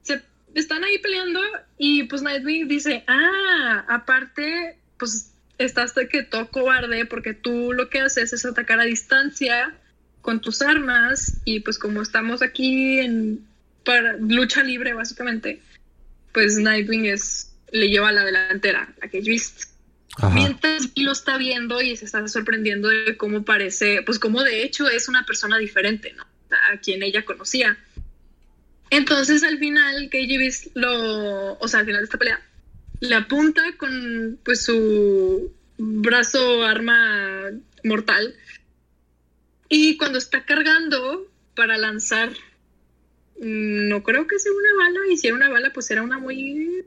se 0.02 0.22
están 0.54 0.84
ahí 0.84 0.98
peleando 0.98 1.40
y 1.76 2.04
pues 2.04 2.22
Nightwing 2.22 2.66
dice, 2.66 3.04
ah, 3.06 3.84
aparte, 3.88 4.78
pues 4.98 5.32
estás 5.58 5.94
de 5.94 6.08
que 6.08 6.22
todo 6.22 6.50
cobarde 6.50 7.04
porque 7.04 7.34
tú 7.34 7.72
lo 7.74 7.88
que 7.90 8.00
haces 8.00 8.32
es 8.32 8.44
atacar 8.46 8.80
a 8.80 8.84
distancia 8.84 9.74
con 10.26 10.40
tus 10.40 10.60
armas 10.60 11.40
y 11.44 11.60
pues 11.60 11.78
como 11.78 12.02
estamos 12.02 12.42
aquí 12.42 12.98
en 12.98 13.46
para 13.84 14.16
lucha 14.16 14.64
libre 14.64 14.92
básicamente, 14.92 15.62
pues 16.32 16.58
Nightwing 16.58 17.06
es 17.06 17.52
le 17.70 17.88
lleva 17.88 18.08
a 18.08 18.12
la 18.12 18.24
delantera 18.24 18.92
a 19.00 19.06
Cage 19.06 19.22
Beast. 19.22 19.70
Ajá. 20.16 20.34
Mientras 20.34 20.90
lo 20.96 21.12
está 21.12 21.38
viendo 21.38 21.80
y 21.80 21.96
se 21.96 22.06
está 22.06 22.26
sorprendiendo 22.26 22.88
de 22.88 23.16
cómo 23.16 23.44
parece, 23.44 24.02
pues 24.02 24.18
como 24.18 24.42
de 24.42 24.64
hecho 24.64 24.88
es 24.88 25.08
una 25.08 25.24
persona 25.24 25.58
diferente, 25.58 26.12
¿no? 26.14 26.24
A 26.72 26.78
quien 26.78 27.04
ella 27.04 27.24
conocía. 27.24 27.78
Entonces 28.90 29.44
al 29.44 29.58
final 29.58 30.08
KG 30.10 30.38
Beast 30.38 30.66
lo, 30.74 31.56
o 31.56 31.68
sea, 31.68 31.80
al 31.80 31.86
final 31.86 32.00
de 32.00 32.04
esta 32.04 32.18
pelea, 32.18 32.42
le 32.98 33.14
apunta 33.14 33.62
con 33.76 34.40
pues 34.44 34.64
su 34.64 35.52
brazo 35.78 36.64
arma 36.64 37.52
mortal 37.84 38.34
y 39.68 39.96
cuando 39.96 40.18
está 40.18 40.44
cargando 40.44 41.26
para 41.55 41.76
lanzar, 41.79 42.31
mm, 43.40 43.88
no 43.88 44.02
creo 44.02 44.26
que 44.26 44.38
sea 44.38 44.52
una 44.52 44.85
bala, 44.85 45.00
y 45.12 45.16
si 45.16 45.26
era 45.29 45.37
una 45.37 45.48
bala 45.48 45.70
pues 45.72 45.90
era 45.90 46.02
una 46.02 46.18
muy, 46.18 46.85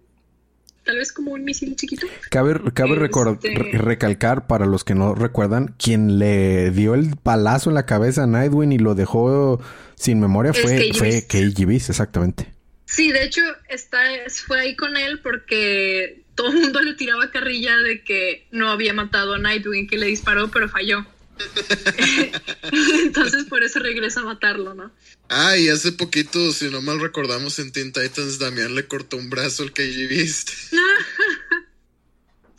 tal 0.83 0.97
vez 0.97 1.11
como 1.11 1.31
un 1.33 1.43
misil 1.43 1.75
chiquito. 1.75 2.07
Cabe, 2.29 2.55
cabe 2.73 2.95
recor- 2.95 3.35
Este- 3.35 3.55
re- 3.55 3.77
recalcar 3.77 4.47
para 4.47 4.65
los 4.65 4.83
que 4.83 4.95
no 4.95 5.15
recuerdan, 5.15 5.75
quien 5.77 6.19
le 6.19 6.71
dio 6.71 6.95
el 6.95 7.15
palazo 7.21 7.69
en 7.69 7.75
la 7.75 7.85
cabeza 7.85 8.23
a 8.23 8.27
Nightwing 8.27 8.71
y 8.71 8.79
lo 8.79 8.95
dejó 8.95 9.61
sin 9.95 10.19
memoria 10.19 10.51
Es 10.51 10.61
fue, 10.61 10.91
fue 10.93 11.07
Beast. 11.09 11.31
KG 11.31 11.65
Beast, 11.65 11.89
exactamente. 11.89 12.47
Sí, 12.85 13.11
de 13.11 13.23
hecho, 13.23 13.41
está, 13.67 13.99
fue 14.47 14.59
ahí 14.61 14.75
con 14.75 14.97
él 14.97 15.19
porque 15.21 16.23
todo 16.33 16.47
el 16.51 16.57
mundo 16.59 16.81
le 16.81 16.93
tiraba 16.95 17.29
carrilla 17.29 17.75
de 17.77 18.01
que 18.03 18.47
no 18.51 18.69
había 18.69 18.93
matado 18.93 19.33
a 19.35 19.37
Nightwing, 19.39 19.87
que 19.87 19.97
le 19.97 20.07
disparó, 20.07 20.49
pero 20.49 20.69
falló. 20.69 21.05
Entonces, 23.03 23.45
por 23.45 23.63
eso 23.63 23.79
regresa 23.79 24.21
a 24.21 24.25
matarlo, 24.25 24.73
¿no? 24.73 24.91
Ah, 25.29 25.57
y 25.57 25.69
hace 25.69 25.91
poquito, 25.91 26.51
si 26.51 26.69
no 26.69 26.81
mal 26.81 26.99
recordamos, 26.99 27.59
en 27.59 27.71
Teen 27.71 27.91
Titans, 27.91 28.39
Damián 28.39 28.75
le 28.75 28.85
cortó 28.87 29.17
un 29.17 29.29
brazo 29.29 29.63
al 29.63 29.71
KG 29.73 30.07
Beast. 30.09 30.49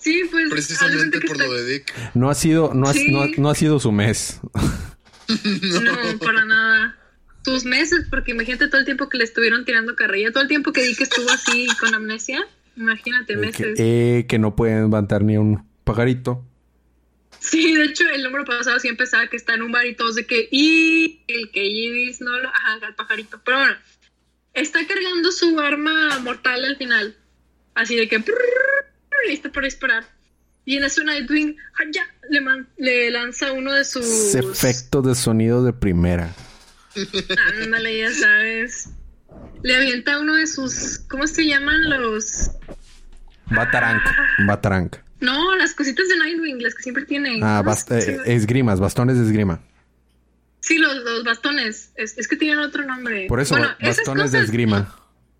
Sí, 0.02 0.22
pues. 0.30 0.48
Precisamente 0.48 1.20
que 1.20 1.26
por 1.26 1.36
está- 1.36 1.46
lo 1.46 1.52
de 1.52 1.72
Dick. 1.74 1.92
No 2.14 2.30
ha 2.30 2.34
sido, 2.34 2.72
no 2.72 2.88
ha, 2.88 2.94
Sí. 2.94 3.12
no 3.12 3.20
ha- 3.20 3.28
no 3.36 3.50
ha 3.50 3.54
sido 3.54 3.78
su 3.78 3.92
mes. 3.92 4.40
No, 5.28 6.18
para 6.18 6.44
nada. 6.46 6.96
Sus 7.44 7.64
meses, 7.66 8.06
porque 8.10 8.32
imagínate 8.32 8.66
todo 8.68 8.78
el 8.80 8.84
tiempo 8.86 9.08
que 9.10 9.18
le 9.18 9.24
estuvieron 9.24 9.64
tirando 9.66 9.94
carrilla, 9.94 10.32
todo 10.32 10.42
el 10.42 10.48
tiempo 10.48 10.72
que 10.72 10.82
di 10.82 10.96
que 10.96 11.04
estuvo 11.04 11.28
así 11.30 11.68
con 11.78 11.94
amnesia. 11.94 12.40
Imagínate, 12.76 13.34
que, 13.34 13.38
meses. 13.38 13.74
eh, 13.78 14.24
que 14.28 14.38
no 14.40 14.56
pueden 14.56 14.80
levantar 14.84 15.22
ni 15.22 15.36
un 15.36 15.64
pajarito. 15.84 16.44
Sí, 17.50 17.74
de 17.74 17.84
hecho, 17.86 18.08
el 18.08 18.22
número 18.22 18.44
pasado 18.44 18.78
sí 18.78 18.86
empezaba 18.86 19.26
que 19.26 19.36
está 19.36 19.54
en 19.54 19.62
un 19.62 19.72
bar 19.72 19.84
y 19.86 19.96
todos 19.96 20.14
de 20.14 20.24
que, 20.24 20.48
y 20.52 21.24
el 21.26 21.50
que 21.50 21.68
Yibis 21.68 22.20
no 22.20 22.38
lo, 22.38 22.48
ajá, 22.48 22.78
al 22.82 22.94
pajarito. 22.94 23.40
Pero 23.44 23.58
bueno, 23.58 23.76
está 24.54 24.86
cargando 24.86 25.32
su 25.32 25.58
arma 25.58 26.20
mortal 26.20 26.64
al 26.64 26.76
final. 26.76 27.16
Así 27.74 27.96
de 27.96 28.08
que, 28.08 28.22
listo 29.28 29.50
para 29.50 29.64
disparar. 29.64 30.04
Y 30.64 30.76
en 30.76 30.84
eso 30.84 31.02
Nightwing, 31.02 31.56
ah, 31.74 31.84
ya, 31.90 32.06
le, 32.28 32.40
man- 32.40 32.68
le 32.76 33.10
lanza 33.10 33.50
uno 33.52 33.72
de 33.72 33.84
sus. 33.84 34.34
Efecto 34.34 35.02
de 35.02 35.16
sonido 35.16 35.64
de 35.64 35.72
primera. 35.72 36.32
Ándale, 37.62 37.98
ya 37.98 38.12
sabes. 38.12 38.90
Le 39.64 39.74
avienta 39.74 40.20
uno 40.20 40.34
de 40.34 40.46
sus. 40.46 41.00
¿Cómo 41.08 41.26
se 41.26 41.46
llaman 41.46 41.88
los.? 41.90 42.50
Batarank. 43.46 44.02
Batarank. 44.46 44.96
No, 45.20 45.54
las 45.56 45.74
cositas 45.74 46.08
de 46.08 46.16
Nightwing, 46.16 46.62
las 46.62 46.74
que 46.74 46.82
siempre 46.82 47.04
tienen. 47.04 47.42
Ah, 47.44 47.60
¿Cómo 47.64 47.70
bast- 47.76 47.90
eh, 47.92 48.22
esgrimas, 48.34 48.80
bastones 48.80 49.18
de 49.18 49.24
esgrima. 49.24 49.62
Sí, 50.60 50.78
los, 50.78 50.94
los 50.96 51.24
bastones. 51.24 51.92
Es, 51.96 52.16
es 52.18 52.28
que 52.28 52.36
tienen 52.36 52.58
otro 52.58 52.84
nombre. 52.84 53.26
Por 53.28 53.40
eso, 53.40 53.56
Bueno, 53.56 53.74
bastones 53.80 54.32
de 54.32 54.40
esgrima. 54.40 54.94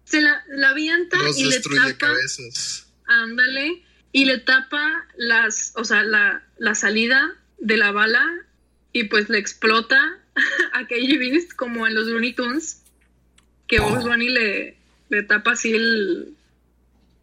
Se 0.05 0.21
la, 0.21 0.43
la 0.49 0.71
avienta 0.71 1.16
Los 1.19 1.38
y 1.38 1.45
le 1.45 1.61
tapa. 1.61 1.95
cabezas. 1.99 2.87
Ándale. 3.07 3.83
Y 4.12 4.25
le 4.25 4.38
tapa 4.38 5.07
las. 5.16 5.73
O 5.77 5.85
sea, 5.85 6.03
la, 6.03 6.43
la 6.59 6.75
salida 6.75 7.33
de 7.59 7.77
la 7.77 7.93
bala. 7.93 8.25
Y 8.93 9.05
pues 9.05 9.29
le 9.29 9.38
explota 9.38 10.19
a 10.73 10.85
KG 10.87 11.19
Beast 11.19 11.53
como 11.55 11.87
en 11.87 11.95
los 11.95 12.07
Looney 12.07 12.33
Tunes. 12.35 12.83
Que 13.69 13.79
Bugs 13.79 14.03
Bunny 14.05 14.29
le, 14.31 14.77
le 15.11 15.23
tapa 15.23 15.53
así 15.53 15.73
el. 15.73 16.35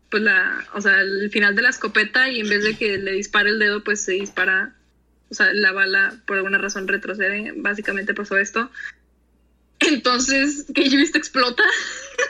Pues 0.10 0.24
la. 0.24 0.66
O 0.74 0.82
sea, 0.82 1.02
el 1.02 1.30
final 1.32 1.56
de 1.56 1.62
la 1.62 1.70
escopeta. 1.70 2.30
Y 2.30 2.40
en 2.40 2.50
vez 2.50 2.64
de 2.64 2.78
que 2.78 2.98
le 2.98 3.14
dispare 3.14 3.50
el 3.50 3.60
dedo, 3.60 3.84
pues 3.84 4.02
se 4.02 4.14
dispara. 4.14 4.76
O 5.30 5.34
sea, 5.34 5.54
la 5.54 5.72
bala 5.72 6.22
por 6.26 6.38
alguna 6.38 6.58
razón 6.58 6.88
retrocede. 6.88 7.54
Básicamente 7.56 8.14
pasó 8.14 8.38
esto. 8.38 8.72
Entonces, 9.80 10.66
KG 10.74 10.96
Beast 10.96 11.16
explota. 11.16 11.64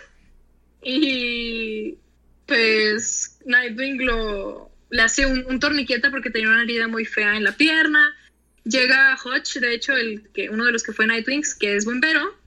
y 0.84 1.98
pues 2.46 3.40
Nightwing 3.46 4.06
lo 4.06 4.72
le 4.90 5.02
hace 5.02 5.26
un, 5.26 5.46
un 5.48 5.60
torniquete 5.60 6.10
porque 6.10 6.30
tenía 6.30 6.50
una 6.50 6.64
herida 6.64 6.88
muy 6.88 7.06
fea 7.06 7.36
en 7.36 7.44
la 7.44 7.52
pierna. 7.52 8.16
Llega 8.64 9.18
Hodge, 9.24 9.60
de 9.60 9.74
hecho, 9.74 9.94
el 9.94 10.30
que 10.34 10.50
uno 10.50 10.66
de 10.66 10.72
los 10.72 10.84
que 10.84 10.94
fue 10.94 11.08
Nightwings, 11.08 11.56
que 11.56 11.76
es 11.76 11.86
bombero, 11.86 12.38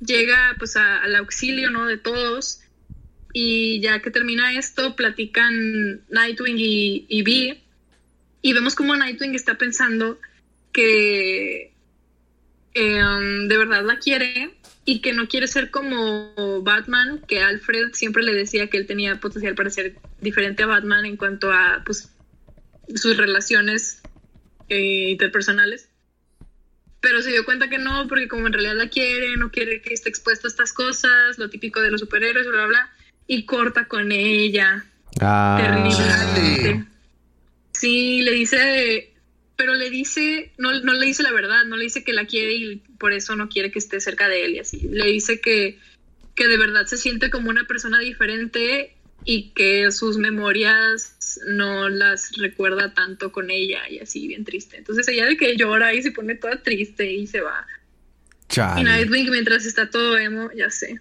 llega 0.00 0.56
pues 0.58 0.76
al 0.76 1.14
auxilio 1.16 1.70
¿no? 1.70 1.86
de 1.86 1.98
todos. 1.98 2.61
Y 3.32 3.80
ya 3.80 4.00
que 4.00 4.10
termina 4.10 4.58
esto, 4.58 4.94
platican 4.94 6.02
Nightwing 6.10 6.58
y, 6.58 7.06
y 7.08 7.22
Vi 7.22 7.62
y 8.42 8.52
vemos 8.52 8.74
como 8.74 8.96
Nightwing 8.96 9.36
está 9.36 9.56
pensando 9.56 10.18
que 10.72 11.72
em, 12.74 13.48
de 13.48 13.56
verdad 13.56 13.84
la 13.84 13.98
quiere 13.98 14.54
y 14.84 15.00
que 15.00 15.12
no 15.12 15.28
quiere 15.28 15.46
ser 15.46 15.70
como 15.70 16.60
Batman, 16.62 17.22
que 17.28 17.40
Alfred 17.40 17.92
siempre 17.92 18.24
le 18.24 18.34
decía 18.34 18.68
que 18.68 18.78
él 18.78 18.86
tenía 18.86 19.20
potencial 19.20 19.54
para 19.54 19.70
ser 19.70 19.96
diferente 20.20 20.64
a 20.64 20.66
Batman 20.66 21.06
en 21.06 21.16
cuanto 21.16 21.52
a 21.52 21.82
pues, 21.86 22.10
sus 22.96 23.16
relaciones 23.16 24.02
eh, 24.68 25.10
interpersonales. 25.10 25.88
Pero 27.00 27.22
se 27.22 27.30
dio 27.30 27.44
cuenta 27.44 27.68
que 27.68 27.78
no, 27.78 28.08
porque 28.08 28.26
como 28.26 28.48
en 28.48 28.52
realidad 28.54 28.74
la 28.74 28.88
quiere, 28.88 29.36
no 29.36 29.52
quiere 29.52 29.80
que 29.82 29.94
esté 29.94 30.08
expuesto 30.08 30.48
a 30.48 30.50
estas 30.50 30.72
cosas, 30.72 31.38
lo 31.38 31.48
típico 31.48 31.80
de 31.80 31.92
los 31.92 32.00
superhéroes, 32.00 32.46
bla, 32.46 32.56
bla, 32.56 32.66
bla, 32.66 32.92
y 33.26 33.44
corta 33.44 33.86
con 33.86 34.12
ella. 34.12 34.84
Ah. 35.20 35.58
Terriblemente. 35.60 36.86
Sí, 37.72 38.22
le 38.22 38.32
dice, 38.32 39.12
pero 39.56 39.74
le 39.74 39.90
dice, 39.90 40.52
no, 40.58 40.80
no 40.80 40.92
le 40.92 41.06
dice 41.06 41.22
la 41.22 41.32
verdad, 41.32 41.64
no 41.64 41.76
le 41.76 41.84
dice 41.84 42.04
que 42.04 42.12
la 42.12 42.26
quiere 42.26 42.54
y 42.54 42.76
por 42.98 43.12
eso 43.12 43.36
no 43.36 43.48
quiere 43.48 43.70
que 43.70 43.78
esté 43.78 44.00
cerca 44.00 44.28
de 44.28 44.44
él 44.44 44.54
y 44.54 44.58
así. 44.60 44.80
Le 44.88 45.06
dice 45.06 45.40
que, 45.40 45.78
que 46.34 46.48
de 46.48 46.58
verdad 46.58 46.86
se 46.86 46.96
siente 46.96 47.30
como 47.30 47.50
una 47.50 47.66
persona 47.66 47.98
diferente 47.98 48.94
y 49.24 49.50
que 49.50 49.90
sus 49.92 50.18
memorias 50.18 51.40
no 51.46 51.88
las 51.88 52.36
recuerda 52.36 52.92
tanto 52.94 53.32
con 53.32 53.50
ella 53.50 53.88
y 53.88 53.98
así 53.98 54.26
bien 54.28 54.44
triste. 54.44 54.76
Entonces 54.76 55.06
ella 55.08 55.26
de 55.26 55.36
que 55.36 55.56
llora 55.56 55.94
y 55.94 56.02
se 56.02 56.12
pone 56.12 56.34
toda 56.34 56.62
triste 56.62 57.10
y 57.12 57.26
se 57.26 57.40
va. 57.40 57.66
Y 58.48 58.54
Chale. 58.54 58.84
Nightwing 58.84 59.30
mientras 59.30 59.64
está 59.64 59.90
todo 59.90 60.18
emo, 60.18 60.50
ya 60.54 60.70
sé. 60.70 61.00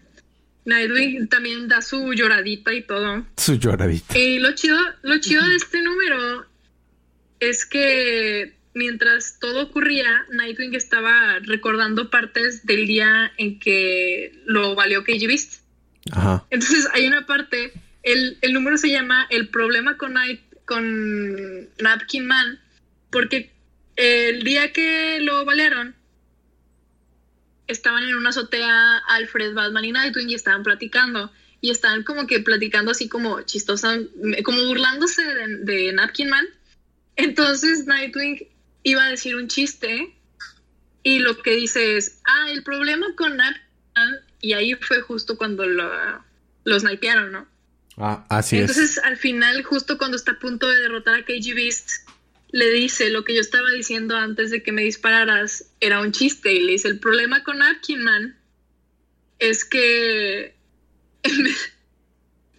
Nightwing 0.65 1.27
también 1.27 1.67
da 1.67 1.81
su 1.81 2.13
lloradita 2.13 2.73
y 2.73 2.83
todo. 2.83 3.25
Su 3.37 3.55
lloradita. 3.55 4.17
Y 4.17 4.39
lo 4.39 4.53
chido, 4.53 4.77
lo 5.01 5.19
chido 5.19 5.47
de 5.47 5.55
este 5.55 5.81
número 5.81 6.45
es 7.39 7.65
que 7.65 8.53
mientras 8.73 9.39
todo 9.39 9.63
ocurría, 9.63 10.25
Nightwing 10.31 10.75
estaba 10.75 11.39
recordando 11.39 12.09
partes 12.09 12.65
del 12.65 12.87
día 12.87 13.31
en 13.37 13.59
que 13.59 14.31
lo 14.45 14.75
valió 14.75 15.03
KG 15.03 15.27
Beast. 15.27 15.61
Ajá. 16.11 16.45
Entonces 16.49 16.87
hay 16.93 17.07
una 17.07 17.25
parte, 17.25 17.73
el, 18.03 18.37
el 18.41 18.53
número 18.53 18.77
se 18.77 18.89
llama 18.89 19.27
El 19.29 19.49
problema 19.49 19.97
con, 19.97 20.13
Night, 20.13 20.41
con 20.65 21.69
Napkin 21.79 22.25
Man, 22.25 22.59
porque 23.11 23.51
el 23.95 24.43
día 24.43 24.71
que 24.71 25.19
lo 25.21 25.45
balearon, 25.45 25.95
estaban 27.71 28.03
en 28.03 28.15
una 28.15 28.29
azotea 28.29 28.97
Alfred, 29.09 29.53
Batman 29.53 29.85
y 29.85 29.91
Nightwing 29.91 30.29
y 30.29 30.35
estaban 30.35 30.63
platicando. 30.63 31.31
Y 31.59 31.69
estaban 31.69 32.03
como 32.03 32.25
que 32.25 32.39
platicando 32.39 32.91
así 32.91 33.07
como 33.07 33.41
chistosa, 33.43 33.99
como 34.43 34.65
burlándose 34.65 35.23
de, 35.23 35.57
de 35.57 35.93
Napkin 35.93 36.29
Man. 36.29 36.45
Entonces 37.15 37.85
Nightwing 37.85 38.47
iba 38.83 39.05
a 39.05 39.09
decir 39.09 39.35
un 39.35 39.47
chiste 39.47 40.15
y 41.03 41.19
lo 41.19 41.37
que 41.41 41.51
dice 41.51 41.97
es, 41.97 42.19
ah, 42.25 42.51
el 42.51 42.63
problema 42.63 43.07
con 43.15 43.37
Napkin 43.37 43.61
Man, 43.95 44.15
y 44.39 44.53
ahí 44.53 44.73
fue 44.75 45.01
justo 45.01 45.37
cuando 45.37 45.65
lo, 45.65 45.89
los 46.63 46.81
snipearon, 46.81 47.31
¿no? 47.31 47.47
Ah, 47.97 48.25
así 48.29 48.57
es. 48.57 48.69
Entonces, 48.69 48.97
al 49.03 49.17
final, 49.17 49.63
justo 49.63 49.97
cuando 49.97 50.17
está 50.17 50.31
a 50.33 50.39
punto 50.39 50.67
de 50.67 50.79
derrotar 50.79 51.15
a 51.15 51.23
KG 51.23 51.53
Beast, 51.55 52.07
le 52.51 52.69
dice 52.71 53.09
lo 53.09 53.23
que 53.23 53.33
yo 53.33 53.41
estaba 53.41 53.69
diciendo 53.71 54.15
antes 54.15 54.51
de 54.51 54.61
que 54.61 54.71
me 54.71 54.83
dispararas 54.83 55.71
era 55.79 56.01
un 56.01 56.11
chiste. 56.11 56.53
Y 56.53 56.61
le 56.61 56.73
dice: 56.73 56.87
El 56.87 56.99
problema 56.99 57.43
con 57.43 57.59
Napkin 57.59 58.01
Man 58.01 58.37
es 59.39 59.65
que 59.65 60.55
en 61.23 61.43
vez, 61.43 61.73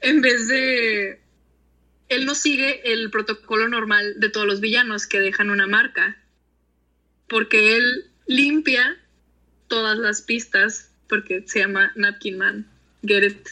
en 0.00 0.20
vez 0.20 0.48
de. 0.48 1.20
Él 2.08 2.26
no 2.26 2.34
sigue 2.34 2.92
el 2.92 3.10
protocolo 3.10 3.68
normal 3.68 4.14
de 4.18 4.28
todos 4.28 4.46
los 4.46 4.60
villanos 4.60 5.06
que 5.06 5.20
dejan 5.20 5.50
una 5.50 5.66
marca. 5.66 6.18
Porque 7.26 7.76
él 7.76 8.10
limpia 8.26 8.98
todas 9.68 9.96
las 9.96 10.20
pistas 10.20 10.90
porque 11.08 11.42
se 11.46 11.60
llama 11.60 11.92
Napkin 11.96 12.36
Man. 12.36 12.68
Get 13.02 13.24
it 13.24 13.48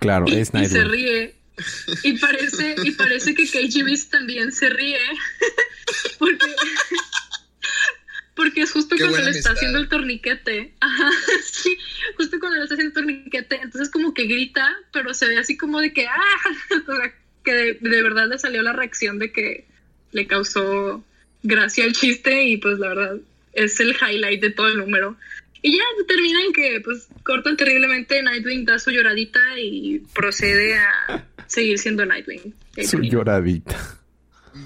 Claro, 0.00 0.24
y, 0.26 0.32
es 0.34 0.48
y 0.48 0.50
se 0.50 0.58
Nightwing. 0.58 0.90
ríe. 0.90 1.34
Y 2.02 2.18
parece, 2.18 2.76
y 2.84 2.90
parece 2.92 3.34
que 3.34 3.46
KG 3.46 3.84
Beast 3.84 4.10
también 4.10 4.52
se 4.52 4.68
ríe. 4.68 4.98
porque, 6.18 6.46
porque 8.34 8.62
es 8.62 8.72
justo 8.72 8.96
Qué 8.96 9.02
cuando 9.02 9.18
le 9.18 9.30
está 9.30 9.50
amistad. 9.50 9.52
haciendo 9.52 9.78
el 9.78 9.88
torniquete. 9.88 10.74
Ajá, 10.80 11.10
sí, 11.44 11.76
justo 12.16 12.38
cuando 12.38 12.58
le 12.58 12.64
está 12.64 12.74
haciendo 12.74 13.00
el 13.00 13.06
torniquete. 13.06 13.56
Entonces 13.56 13.90
como 13.90 14.14
que 14.14 14.24
grita, 14.24 14.68
pero 14.92 15.14
se 15.14 15.28
ve 15.28 15.38
así 15.38 15.56
como 15.56 15.80
de 15.80 15.92
que, 15.92 16.06
¡ah! 16.06 16.40
O 16.88 16.96
sea, 16.96 17.14
que 17.44 17.52
de, 17.52 17.78
de 17.80 18.02
verdad 18.02 18.28
le 18.28 18.38
salió 18.38 18.62
la 18.62 18.72
reacción 18.72 19.18
de 19.18 19.32
que 19.32 19.66
le 20.12 20.26
causó 20.26 21.04
gracia 21.42 21.84
el 21.84 21.94
chiste 21.94 22.44
y 22.44 22.56
pues 22.58 22.78
la 22.78 22.88
verdad 22.88 23.16
es 23.52 23.80
el 23.80 23.96
highlight 23.96 24.40
de 24.40 24.50
todo 24.50 24.68
el 24.68 24.78
número. 24.78 25.16
Y 25.62 25.76
ya 25.76 25.84
terminan 26.08 26.52
que 26.52 26.80
pues 26.82 27.08
cortan 27.22 27.56
terriblemente, 27.56 28.22
Nightwing 28.22 28.64
da 28.64 28.78
su 28.78 28.90
lloradita 28.90 29.40
y 29.58 30.00
procede 30.14 30.78
a 30.78 31.26
seguir 31.50 31.78
siendo 31.78 32.04
Nightwing. 32.06 32.54
Su 32.84 32.90
termina. 32.92 33.12
lloradita. 33.12 33.76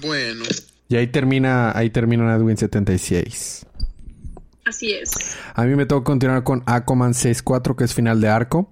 Bueno, 0.01 0.43
Y 0.87 0.95
ahí 0.95 1.07
termina, 1.07 1.75
ahí 1.77 1.89
termina 1.89 2.23
Nightwing 2.25 2.57
76. 2.57 3.65
Así 4.65 4.93
es. 4.93 5.11
A 5.53 5.63
mí 5.65 5.75
me 5.75 5.85
toca 5.85 6.03
continuar 6.05 6.43
con 6.43 6.63
Aquaman 6.65 7.13
6.4, 7.13 7.75
que 7.75 7.83
es 7.83 7.93
final 7.93 8.19
de 8.21 8.29
arco. 8.29 8.71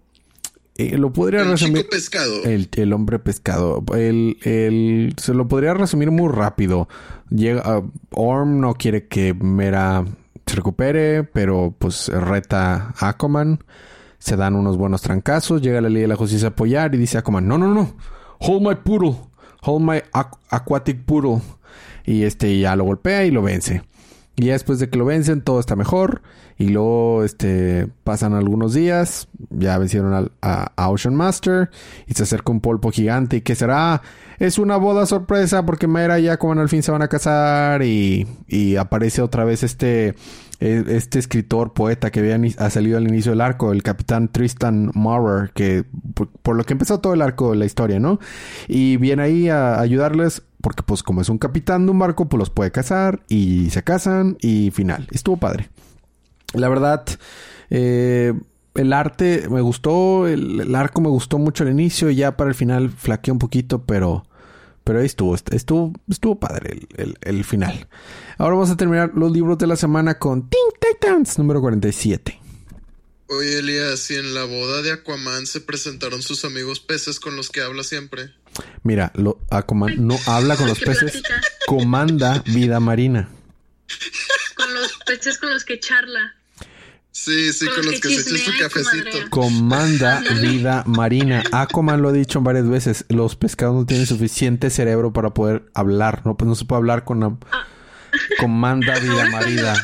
Eh, 0.75 0.97
lo 0.97 1.13
podría 1.13 1.41
el 1.41 1.49
resumir. 1.51 1.77
chico 1.77 1.89
pescado. 1.91 2.43
El, 2.45 2.67
el 2.75 2.93
hombre 2.93 3.19
pescado. 3.19 3.83
El, 3.95 4.37
el- 4.41 5.13
se 5.17 5.33
lo 5.35 5.47
podría 5.47 5.75
resumir 5.75 6.09
muy 6.09 6.31
rápido. 6.33 6.87
Llega, 7.29 7.61
ah, 7.63 7.83
Orm 8.11 8.59
no 8.59 8.73
quiere 8.73 9.07
que 9.07 9.35
Mera 9.35 10.03
se 10.47 10.55
recupere, 10.55 11.23
pero 11.23 11.75
pues 11.77 12.07
reta 12.07 12.93
a 12.97 13.09
Aquaman. 13.09 13.63
Se 14.23 14.37
dan 14.37 14.55
unos 14.55 14.77
buenos 14.77 15.01
trancazos. 15.01 15.61
Llega 15.61 15.81
la 15.81 15.89
Ley 15.89 16.03
de 16.03 16.07
la 16.07 16.15
Justicia 16.15 16.47
a 16.47 16.51
apoyar 16.51 16.95
y 16.95 16.97
dice 16.97 17.17
Aquaman: 17.17 17.45
No, 17.45 17.57
no, 17.57 17.73
no. 17.73 17.93
Hold 18.39 18.65
my 18.65 18.75
poodle. 18.75 19.17
Hold 19.63 19.81
my 19.83 19.97
aqu- 20.13 20.37
aquatic 20.49 21.03
poodle. 21.03 21.41
Y 22.05 22.23
este 22.23 22.57
ya 22.57 22.77
lo 22.77 22.85
golpea 22.85 23.25
y 23.25 23.31
lo 23.31 23.41
vence. 23.41 23.83
Y 24.37 24.45
ya 24.45 24.53
después 24.53 24.79
de 24.79 24.89
que 24.89 24.97
lo 24.97 25.03
vencen, 25.03 25.41
todo 25.41 25.59
está 25.59 25.75
mejor. 25.75 26.21
Y 26.57 26.69
luego 26.69 27.25
este, 27.25 27.89
pasan 28.05 28.33
algunos 28.33 28.73
días. 28.73 29.27
Ya 29.49 29.77
vencieron 29.77 30.13
al- 30.13 30.31
a, 30.41 30.71
a 30.77 30.89
Ocean 30.89 31.15
Master. 31.15 31.69
Y 32.07 32.13
se 32.13 32.23
acerca 32.23 32.53
un 32.53 32.61
polvo 32.61 32.91
gigante. 32.91 33.35
¿Y 33.37 33.41
qué 33.41 33.55
será? 33.55 34.01
Es 34.39 34.57
una 34.57 34.77
boda 34.77 35.05
sorpresa 35.05 35.65
porque 35.65 35.87
Mera 35.87 36.17
y 36.19 36.29
Aquaman 36.29 36.59
al 36.59 36.69
fin 36.69 36.81
se 36.81 36.93
van 36.93 37.01
a 37.01 37.09
casar. 37.09 37.83
Y, 37.83 38.25
y 38.47 38.77
aparece 38.77 39.21
otra 39.21 39.43
vez 39.43 39.63
este, 39.63 40.15
eh, 40.65 40.85
este 40.87 41.19
escritor, 41.19 41.73
poeta 41.73 42.09
que 42.09 42.21
había 42.21 42.39
ha 42.57 42.69
salido 42.69 42.97
al 42.97 43.05
inicio 43.05 43.33
del 43.33 43.41
arco. 43.41 43.73
El 43.73 43.83
capitán 43.83 44.29
Tristan 44.29 44.91
Maurer. 44.93 45.51
Que 45.51 45.83
por, 46.13 46.55
lo 46.55 46.63
que 46.63 46.71
empezó 46.71 47.01
todo 47.01 47.13
el 47.13 47.21
arco 47.21 47.51
de 47.51 47.57
la 47.57 47.65
historia, 47.65 47.99
¿no? 47.99 48.17
Y 48.69 48.95
viene 48.95 49.23
ahí 49.23 49.49
a 49.49 49.81
ayudarles 49.81 50.41
porque 50.61 50.81
pues 50.81 51.03
como 51.03 51.19
es 51.19 51.27
un 51.27 51.37
capitán 51.37 51.85
de 51.85 51.91
un 51.91 51.99
barco, 51.99 52.29
pues 52.29 52.39
los 52.39 52.49
puede 52.49 52.71
casar 52.71 53.23
y 53.27 53.71
se 53.71 53.83
casan 53.83 54.37
y 54.39 54.71
final. 54.71 55.09
Estuvo 55.11 55.35
padre. 55.35 55.69
La 56.53 56.69
verdad, 56.69 57.03
eh, 57.69 58.33
el 58.75 58.93
arte 58.93 59.49
me 59.49 59.59
gustó, 59.59 60.27
el, 60.27 60.61
el 60.61 60.75
arco 60.75 61.01
me 61.01 61.09
gustó 61.09 61.39
mucho 61.39 61.65
al 61.65 61.71
inicio 61.71 62.09
y 62.09 62.15
ya 62.15 62.37
para 62.37 62.49
el 62.49 62.55
final 62.55 62.89
flaqueó 62.89 63.33
un 63.33 63.39
poquito, 63.39 63.83
pero, 63.83 64.23
pero 64.83 64.99
ahí 64.99 65.05
estuvo, 65.05 65.35
estuvo, 65.35 65.93
estuvo 66.09 66.39
padre 66.39 66.71
el, 66.73 66.87
el- 66.97 67.17
el 67.21 67.43
final. 67.43 67.87
Ahora 68.37 68.55
vamos 68.55 68.69
a 68.71 68.77
terminar 68.77 69.11
los 69.15 69.31
libros 69.31 69.57
de 69.57 69.67
la 69.67 69.75
semana 69.75 70.17
con 70.19 70.49
Teen 70.49 70.61
Titans 70.79 71.37
número 71.37 71.61
47. 71.61 72.39
Oye, 73.29 73.59
Elías, 73.59 74.11
y 74.11 74.15
en 74.15 74.33
la 74.33 74.43
boda 74.43 74.81
de 74.81 74.91
Aquaman 74.91 75.47
se 75.47 75.61
presentaron 75.61 76.21
sus 76.21 76.45
amigos 76.45 76.79
peces 76.79 77.19
con 77.19 77.35
los 77.35 77.49
que 77.49 77.61
habla 77.61 77.83
siempre. 77.83 78.31
Mira, 78.83 79.11
lo, 79.15 79.39
Aquaman 79.49 80.05
no 80.05 80.17
habla 80.27 80.55
con 80.57 80.67
los 80.67 80.79
peces, 80.79 81.23
comanda 81.65 82.43
vida 82.45 82.79
marina. 82.79 83.29
Con 84.55 84.73
los 84.75 84.93
peces 85.07 85.37
con 85.39 85.51
los 85.51 85.63
que 85.65 85.79
charla. 85.79 86.35
Sí, 87.13 87.53
sí, 87.53 87.67
Con 87.67 87.75
con 87.75 87.85
los 87.85 88.01
que 88.01 88.09
que 88.09 88.19
se 88.19 88.35
echan 88.35 88.53
su 88.53 88.59
cafecito. 88.59 89.29
Comanda 89.29 90.21
vida 90.41 90.83
marina. 90.87 91.43
Aquaman 91.51 92.01
lo 92.01 92.09
ha 92.09 92.11
dicho 92.11 92.41
varias 92.41 92.67
veces. 92.67 93.05
Los 93.07 93.35
pescados 93.35 93.75
no 93.75 93.85
tienen 93.85 94.07
suficiente 94.07 94.71
cerebro 94.71 95.13
para 95.13 95.31
poder 95.33 95.63
hablar. 95.75 96.23
No, 96.25 96.35
pues 96.35 96.47
no 96.49 96.55
se 96.55 96.65
puede 96.65 96.79
hablar 96.79 97.05
con 97.05 97.19
la... 97.19 97.37
Comanda 98.39 98.97
vida 98.99 99.29
marina. 99.29 99.75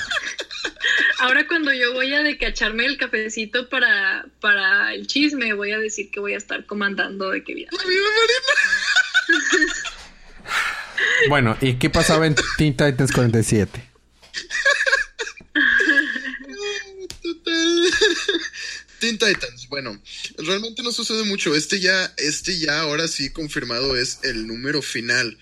Ahora 1.20 1.46
cuando 1.48 1.72
yo 1.72 1.94
voy 1.94 2.14
a 2.14 2.24
de 2.24 2.38
que 2.38 2.48
echarme 2.48 2.86
el 2.86 2.98
cafecito 2.98 3.70
para, 3.70 4.26
para 4.42 4.94
el 4.96 5.06
chisme, 5.06 5.54
voy 5.54 5.72
a 5.72 5.78
decir 5.78 6.10
que 6.10 6.20
voy 6.20 6.34
a 6.34 6.38
estar 6.38 6.66
comandando 6.66 7.30
de 7.30 7.44
que 7.44 7.54
vida. 7.54 7.70
¡La 7.72 7.84
vida 7.84 8.08
marina! 9.30 9.74
Bueno, 11.28 11.58
¿y 11.62 11.76
qué 11.76 11.90
pasaba 11.90 12.26
en 12.26 12.36
Teen 12.58 12.76
Titans 12.76 13.12
47? 13.12 13.90
Total. 17.22 17.92
Teen 19.00 19.18
Titans, 19.18 19.68
bueno, 19.70 20.02
realmente 20.38 20.84
no 20.84 20.92
sucede 20.92 21.24
mucho. 21.24 21.56
Este 21.56 21.80
ya, 21.80 22.14
este 22.18 22.60
ya 22.60 22.82
ahora 22.82 23.08
sí 23.08 23.32
confirmado 23.32 23.96
es 23.96 24.20
el 24.24 24.48
número 24.48 24.82
final. 24.82 25.38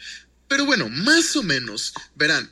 Pero 0.48 0.66
bueno, 0.66 0.90
más 0.90 1.36
o 1.36 1.44
menos, 1.44 1.94
verán, 2.16 2.50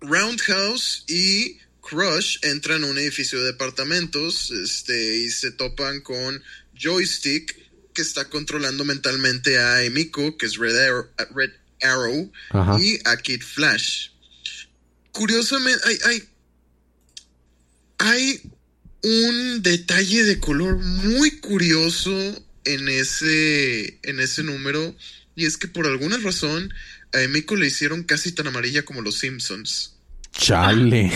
Roundhouse 0.00 1.04
y 1.08 1.58
Crush 1.80 2.38
entran 2.42 2.84
a 2.84 2.86
un 2.86 2.98
edificio 2.98 3.40
de 3.40 3.46
departamentos 3.46 4.50
este, 4.50 5.16
y 5.18 5.30
se 5.30 5.50
topan 5.50 6.00
con 6.00 6.42
Joystick, 6.74 7.56
que 7.92 8.02
está 8.02 8.28
controlando 8.28 8.84
mentalmente 8.84 9.58
a 9.58 9.82
Emiko, 9.82 10.36
que 10.36 10.46
es 10.46 10.56
Red 10.56 10.76
Arrow, 10.76 11.08
Red 11.34 11.52
Arrow 11.82 12.32
y 12.78 13.00
a 13.04 13.16
Kid 13.16 13.42
Flash. 13.42 14.10
Curiosamente, 15.10 15.80
hay, 15.84 15.98
hay, 16.04 16.28
hay 17.98 18.52
un 19.02 19.62
detalle 19.62 20.24
de 20.24 20.40
color 20.40 20.76
muy 20.78 21.38
curioso 21.38 22.10
en 22.64 22.88
ese, 22.88 23.98
en 24.02 24.20
ese 24.20 24.42
número, 24.42 24.94
y 25.34 25.46
es 25.46 25.56
que 25.56 25.68
por 25.68 25.86
alguna 25.86 26.18
razón 26.18 26.72
a 27.12 27.22
Emiko 27.22 27.56
le 27.56 27.66
hicieron 27.66 28.02
casi 28.02 28.32
tan 28.32 28.46
amarilla 28.46 28.84
como 28.84 29.00
los 29.00 29.18
Simpsons. 29.18 29.94
Chale. 30.32 31.10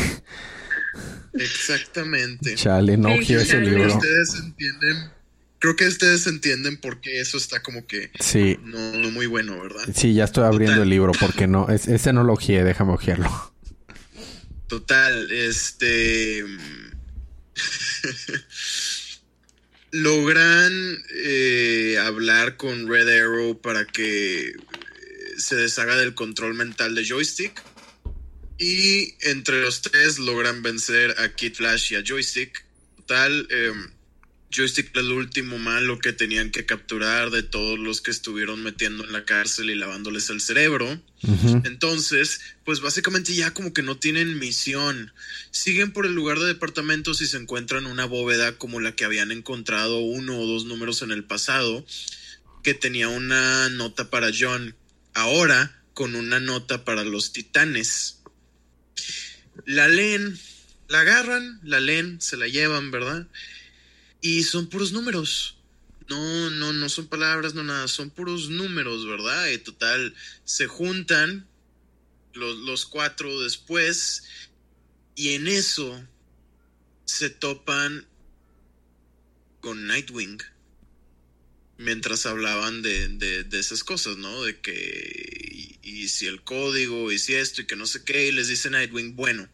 Exactamente. 1.35 2.55
Chale, 2.55 2.97
no 2.97 3.16
quiero 3.25 3.42
ese 3.42 3.61
libro. 3.61 3.95
Ustedes 3.95 4.35
entienden. 4.35 5.11
Creo 5.59 5.77
que 5.77 5.87
ustedes 5.87 6.27
entienden 6.27 6.77
por 6.77 7.01
qué 7.01 7.21
eso 7.21 7.37
está 7.37 7.62
como 7.62 7.87
que 7.87 8.11
sí. 8.18 8.59
no, 8.64 9.11
muy 9.12 9.27
bueno, 9.27 9.61
¿verdad? 9.62 9.83
Sí, 9.95 10.12
ya 10.12 10.25
estoy 10.25 10.45
abriendo 10.45 10.83
el 10.83 10.88
libro 10.88 11.12
porque 11.12 11.47
no, 11.47 11.68
ese 11.68 12.12
no 12.12 12.25
lo 12.25 12.33
ojeé, 12.33 12.64
déjame 12.64 12.92
ojearlo. 12.92 13.53
Total, 14.66 15.31
este. 15.31 16.45
logran 19.93 21.05
eh, 21.11 21.99
hablar 22.01 22.57
con 22.57 22.88
Red 22.88 23.09
Arrow 23.09 23.61
para 23.61 23.87
que 23.87 24.49
eh, 24.49 24.55
se 25.37 25.57
deshaga 25.57 25.97
del 25.97 26.15
control 26.15 26.55
mental 26.55 26.95
de 26.95 27.05
Joystick. 27.05 27.62
Y 28.59 29.15
entre 29.23 29.61
los 29.61 29.83
tres 29.83 30.19
logran 30.19 30.62
vencer 30.62 31.15
a 31.19 31.35
Kid 31.35 31.55
Flash 31.55 31.93
y 31.93 31.97
a 31.97 32.03
Joystick. 32.05 32.65
Total, 32.97 33.47
em, 33.51 33.91
Joystick 34.55 34.95
el 34.97 35.11
último 35.12 35.59
malo 35.59 35.99
que 35.99 36.12
tenían 36.12 36.51
que 36.51 36.67
capturar 36.67 37.31
de 37.31 37.43
todos 37.43 37.79
los 37.79 38.03
que 38.03 38.11
estuvieron 38.11 38.62
metiendo 38.62 39.05
en 39.05 39.12
la 39.12 39.25
cárcel 39.25 39.71
y 39.71 39.75
lavándoles 39.75 40.29
el 40.31 40.41
cerebro. 40.41 41.01
Entonces, 41.65 42.41
pues 42.65 42.81
básicamente 42.81 43.35
ya 43.35 43.55
como 43.55 43.73
que 43.73 43.83
no 43.83 43.97
tienen 43.97 44.38
misión. 44.38 45.12
Siguen 45.51 45.93
por 45.93 46.05
el 46.05 46.15
lugar 46.15 46.38
de 46.38 46.47
departamentos 46.47 47.23
y 47.23 47.27
se 47.27 47.38
encuentran 47.38 47.87
una 47.87 48.05
bóveda 48.05 48.59
como 48.59 48.81
la 48.81 48.95
que 48.95 49.05
habían 49.05 49.33
encontrado 49.33 49.99
uno 49.99 50.38
o 50.38 50.47
dos 50.47 50.67
números 50.67 51.01
en 51.03 51.12
el 51.12 51.25
pasado, 51.25 51.87
que 52.62 52.75
tenía 52.75 53.09
una 53.09 53.71
nota 53.71 54.11
para 54.11 54.31
John. 54.38 54.77
Ahora 55.15 55.83
con 55.95 56.15
una 56.15 56.41
nota 56.41 56.85
para 56.85 57.05
los 57.05 57.33
titanes. 57.33 58.19
La 59.65 59.88
leen, 59.88 60.38
la 60.88 61.01
agarran, 61.01 61.61
la 61.62 61.81
leen, 61.81 62.21
se 62.21 62.37
la 62.37 62.49
llevan, 62.49 62.91
¿verdad? 62.91 63.27
Y 64.23 64.45
son 64.45 64.69
puros 64.69 64.93
números. 64.93 65.59
No, 66.09 66.51
no, 66.51 66.73
no 66.73 66.89
son 66.89 67.09
palabras, 67.09 67.55
no 67.55 67.65
nada, 67.65 67.89
son 67.89 68.11
puros 68.11 68.49
números, 68.49 69.07
¿verdad? 69.07 69.49
Y 69.49 69.59
total, 69.59 70.15
se 70.45 70.67
juntan 70.67 71.47
los, 72.33 72.57
los 72.59 72.87
cuatro 72.87 73.41
después 73.41 74.25
y 75.15 75.31
en 75.31 75.47
eso 75.47 76.07
se 77.05 77.31
topan 77.31 78.07
con 79.61 79.87
Nightwing. 79.87 80.39
Mientras 81.79 82.27
hablaban 82.27 82.83
de, 82.83 83.09
de, 83.09 83.59
esas 83.59 83.83
cosas, 83.83 84.17
¿no? 84.17 84.45
De 84.45 84.61
que 84.61 85.79
y, 85.83 86.03
y, 86.03 86.09
si 86.09 86.27
el 86.27 86.43
código, 86.43 87.11
y 87.11 87.19
si 87.19 87.35
esto, 87.35 87.63
y 87.63 87.67
que 87.67 87.75
no 87.75 87.87
sé 87.87 88.05
qué, 88.05 88.29
y 88.29 88.33
les 88.33 88.49
dice 88.49 88.71
Nightwing, 88.71 89.17
bueno, 89.17 89.49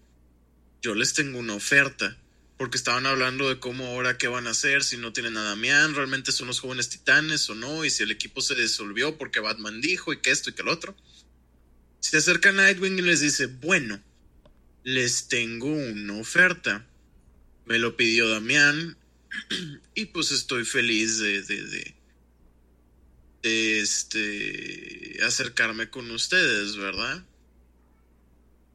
yo 0.83 0.95
les 0.95 1.15
tengo 1.15 1.39
una 1.39 1.55
oferta 1.55 2.19
porque 2.59 2.77
estaban 2.77 3.07
hablando 3.07 3.49
de 3.49 3.61
cómo 3.61 3.87
ahora 3.87 4.18
qué 4.18 4.27
van 4.27 4.49
a 4.49 4.51
hacer, 4.51 4.83
si 4.83 4.97
no 4.97 5.12
tienen 5.12 5.37
a 5.37 5.44
Damián, 5.44 5.94
realmente 5.94 6.33
son 6.33 6.49
los 6.49 6.59
jóvenes 6.59 6.88
titanes 6.88 7.49
o 7.49 7.55
no, 7.55 7.85
y 7.85 7.90
si 7.90 8.03
el 8.03 8.11
equipo 8.11 8.40
se 8.40 8.57
disolvió 8.57 9.16
porque 9.16 9.38
Batman 9.38 9.81
dijo 9.81 10.12
y 10.12 10.21
que 10.21 10.33
esto 10.33 10.51
y 10.51 10.55
que 10.55 10.62
el 10.62 10.68
otro. 10.68 10.97
Se 12.01 12.16
acerca 12.16 12.51
Nightwing 12.51 12.99
y 12.99 13.03
les 13.03 13.21
dice, 13.21 13.47
bueno, 13.47 14.03
les 14.83 15.29
tengo 15.29 15.68
una 15.68 16.14
oferta. 16.14 16.85
Me 17.64 17.79
lo 17.79 17.97
pidió 17.97 18.29
Damián 18.29 18.97
y 19.94 20.07
pues 20.07 20.33
estoy 20.33 20.64
feliz 20.64 21.18
de, 21.18 21.42
de, 21.42 21.62
de, 21.62 21.94
de 23.42 23.81
este, 23.81 25.18
acercarme 25.23 25.90
con 25.90 26.11
ustedes, 26.11 26.77
¿verdad? 26.77 27.25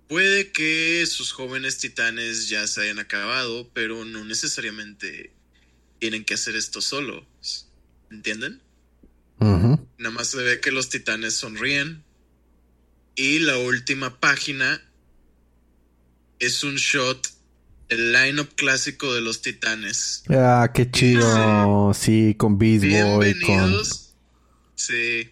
Puede 0.08 0.52
que 0.52 1.06
sus 1.08 1.32
jóvenes 1.32 1.78
titanes 1.78 2.50
ya 2.50 2.68
se 2.68 2.82
hayan 2.82 3.00
acabado, 3.00 3.70
pero 3.74 4.06
no 4.06 4.24
necesariamente 4.26 5.34
tienen 6.00 6.26
que 6.26 6.34
hacer 6.34 6.56
esto 6.56 6.82
solos. 6.82 7.26
¿Entienden? 8.12 8.62
Nada 9.40 10.12
más 10.12 10.28
se 10.28 10.38
ve 10.38 10.60
que 10.62 10.72
los 10.72 10.90
titanes 10.90 11.34
sonríen. 11.34 12.04
Y 13.16 13.40
la 13.40 13.58
última 13.58 14.20
página 14.20 14.82
es 16.40 16.64
un 16.64 16.76
shot 16.76 17.34
el 17.90 18.12
lineup 18.12 18.54
clásico 18.56 19.14
de 19.14 19.22
los 19.22 19.42
titanes. 19.42 20.24
Ah, 20.30 20.72
qué 20.74 20.90
chido. 20.90 21.94
Sí, 21.94 22.36
con 22.38 22.58
Beast 22.58 22.86
Boy. 22.86 23.34
Bienvenidos. 23.34 24.16
Sí. 24.76 25.30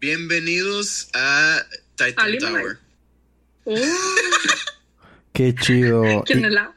Bienvenidos 0.00 1.08
a 1.14 1.64
Titan 1.96 2.38
Tower. 2.38 2.81
Qué 5.32 5.54
chido. 5.54 6.04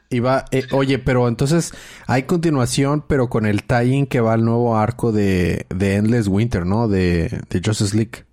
y, 0.08 0.20
va, 0.20 0.46
eh, 0.50 0.64
oye, 0.72 0.98
pero 0.98 1.28
entonces 1.28 1.72
hay 2.06 2.22
continuación, 2.22 3.04
pero 3.06 3.28
con 3.28 3.44
el 3.44 3.64
tie-in 3.64 4.06
que 4.06 4.20
va 4.20 4.32
al 4.32 4.44
nuevo 4.44 4.76
arco 4.78 5.12
de, 5.12 5.66
de 5.68 5.96
Endless 5.96 6.26
Winter, 6.26 6.64
¿no? 6.64 6.88
De, 6.88 7.42
de 7.50 7.62
Justice 7.64 7.94
League. 7.94 8.24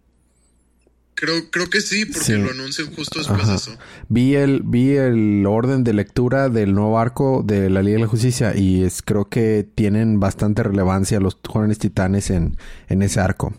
Creo, 1.15 1.49
creo 1.51 1.69
que 1.69 1.79
sí, 1.79 2.05
porque 2.05 2.33
lo 2.33 2.51
anuncian 2.51 2.93
justo 2.93 3.19
después 3.19 3.47
de 3.47 3.55
eso. 3.55 3.77
Vi 4.09 4.35
el, 4.35 4.61
vi 4.63 4.91
el 4.91 5.45
orden 5.45 5.83
de 5.83 5.93
lectura 5.93 6.49
del 6.49 6.73
nuevo 6.73 6.99
arco 6.99 7.43
de 7.45 7.69
la 7.69 7.81
Liga 7.81 7.95
de 7.95 8.01
la 8.01 8.07
Justicia 8.07 8.55
y 8.55 8.83
es, 8.83 9.01
creo 9.01 9.29
que 9.29 9.67
tienen 9.75 10.19
bastante 10.19 10.63
relevancia 10.63 11.19
los 11.19 11.37
jóvenes 11.47 11.79
titanes 11.79 12.29
en, 12.29 12.57
en 12.89 13.03
ese 13.03 13.19
arco. 13.19 13.53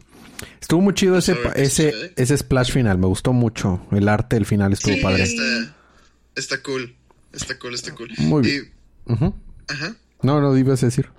Estuvo 0.60 0.80
muy 0.80 0.94
chido 0.94 1.18
ese, 1.18 1.36
ese, 1.56 2.12
ese 2.16 2.38
splash 2.38 2.72
final, 2.72 2.98
me 2.98 3.06
gustó 3.06 3.32
mucho. 3.32 3.86
El 3.92 4.08
arte 4.08 4.36
del 4.36 4.46
final 4.46 4.72
estuvo 4.72 5.00
padre. 5.02 5.24
Está, 6.34 6.62
cool, 6.62 6.94
está 7.32 7.58
cool, 7.58 7.74
está 7.74 7.94
cool. 7.94 8.10
Muy 8.18 8.42
bien. 8.42 8.72
Ajá. 9.68 9.96
No, 10.22 10.40
no, 10.40 10.56
ibas 10.56 10.82
a 10.82 10.86
decir. 10.86 11.10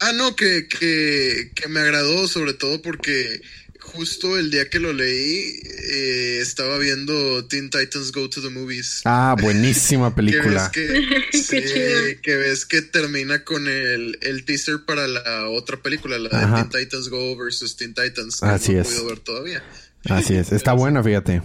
Ah, 0.00 0.12
no, 0.12 0.34
que, 0.34 0.66
que, 0.66 1.52
que 1.54 1.68
me 1.68 1.80
agradó 1.80 2.26
sobre 2.26 2.54
todo 2.54 2.80
porque 2.80 3.42
justo 3.80 4.38
el 4.38 4.50
día 4.50 4.68
que 4.68 4.78
lo 4.80 4.92
leí, 4.92 5.60
eh, 5.92 6.38
estaba 6.40 6.78
viendo 6.78 7.44
Teen 7.46 7.70
Titans 7.70 8.12
Go 8.12 8.28
to 8.28 8.40
the 8.40 8.50
Movies. 8.50 9.02
Ah, 9.04 9.36
buenísima 9.40 10.14
película. 10.16 10.70
que, 10.72 10.80
ves 10.86 11.48
que, 11.48 12.18
que, 12.22 12.36
ves 12.36 12.66
que 12.66 12.82
termina 12.82 13.44
con 13.44 13.66
el, 13.68 14.18
el, 14.22 14.44
teaser 14.44 14.84
para 14.86 15.06
la 15.06 15.48
otra 15.50 15.76
película, 15.82 16.18
la 16.18 16.28
de 16.28 16.68
Teen 16.68 16.84
Titans 16.84 17.08
Go 17.08 17.36
versus 17.36 17.76
Teen 17.76 17.94
Titans. 17.94 18.42
Así 18.42 18.72
no 18.72 18.80
es. 18.82 19.04
ver 19.04 19.18
todavía. 19.20 19.62
Así 20.08 20.34
es. 20.34 20.52
Está 20.52 20.72
buena, 20.72 21.02
fíjate. 21.02 21.42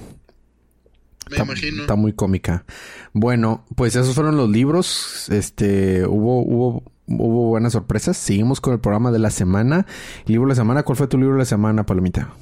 Me 1.30 1.38
imagino. 1.38 1.82
Está 1.82 1.95
muy 1.95 2.13
cómica. 2.13 2.65
Bueno, 3.13 3.65
pues 3.76 3.95
esos 3.95 4.13
fueron 4.13 4.38
los 4.38 4.50
libros. 4.50 5.28
Este, 5.30 6.06
hubo, 6.06 6.41
hubo 6.41 6.94
hubo 7.08 7.50
buenas 7.50 7.74
sorpresas. 7.74 8.18
Seguimos 8.18 8.62
con 8.62 8.74
el 8.74 8.80
programa 8.80 9.12
de 9.12 9.20
la 9.20 9.30
semana. 9.30 9.86
libro 10.26 10.48
de 10.48 10.50
la 10.50 10.56
semana, 10.56 10.84
¿cuál 10.84 10.98
fue 10.98 11.08
tu 11.08 11.18
libro 11.18 11.34
de 11.34 11.39
la 11.39 11.46
semana, 11.46 11.86
Palomita? 11.86 12.34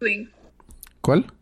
Nightwing. 0.00 0.30
¿Cuál? 1.00 1.32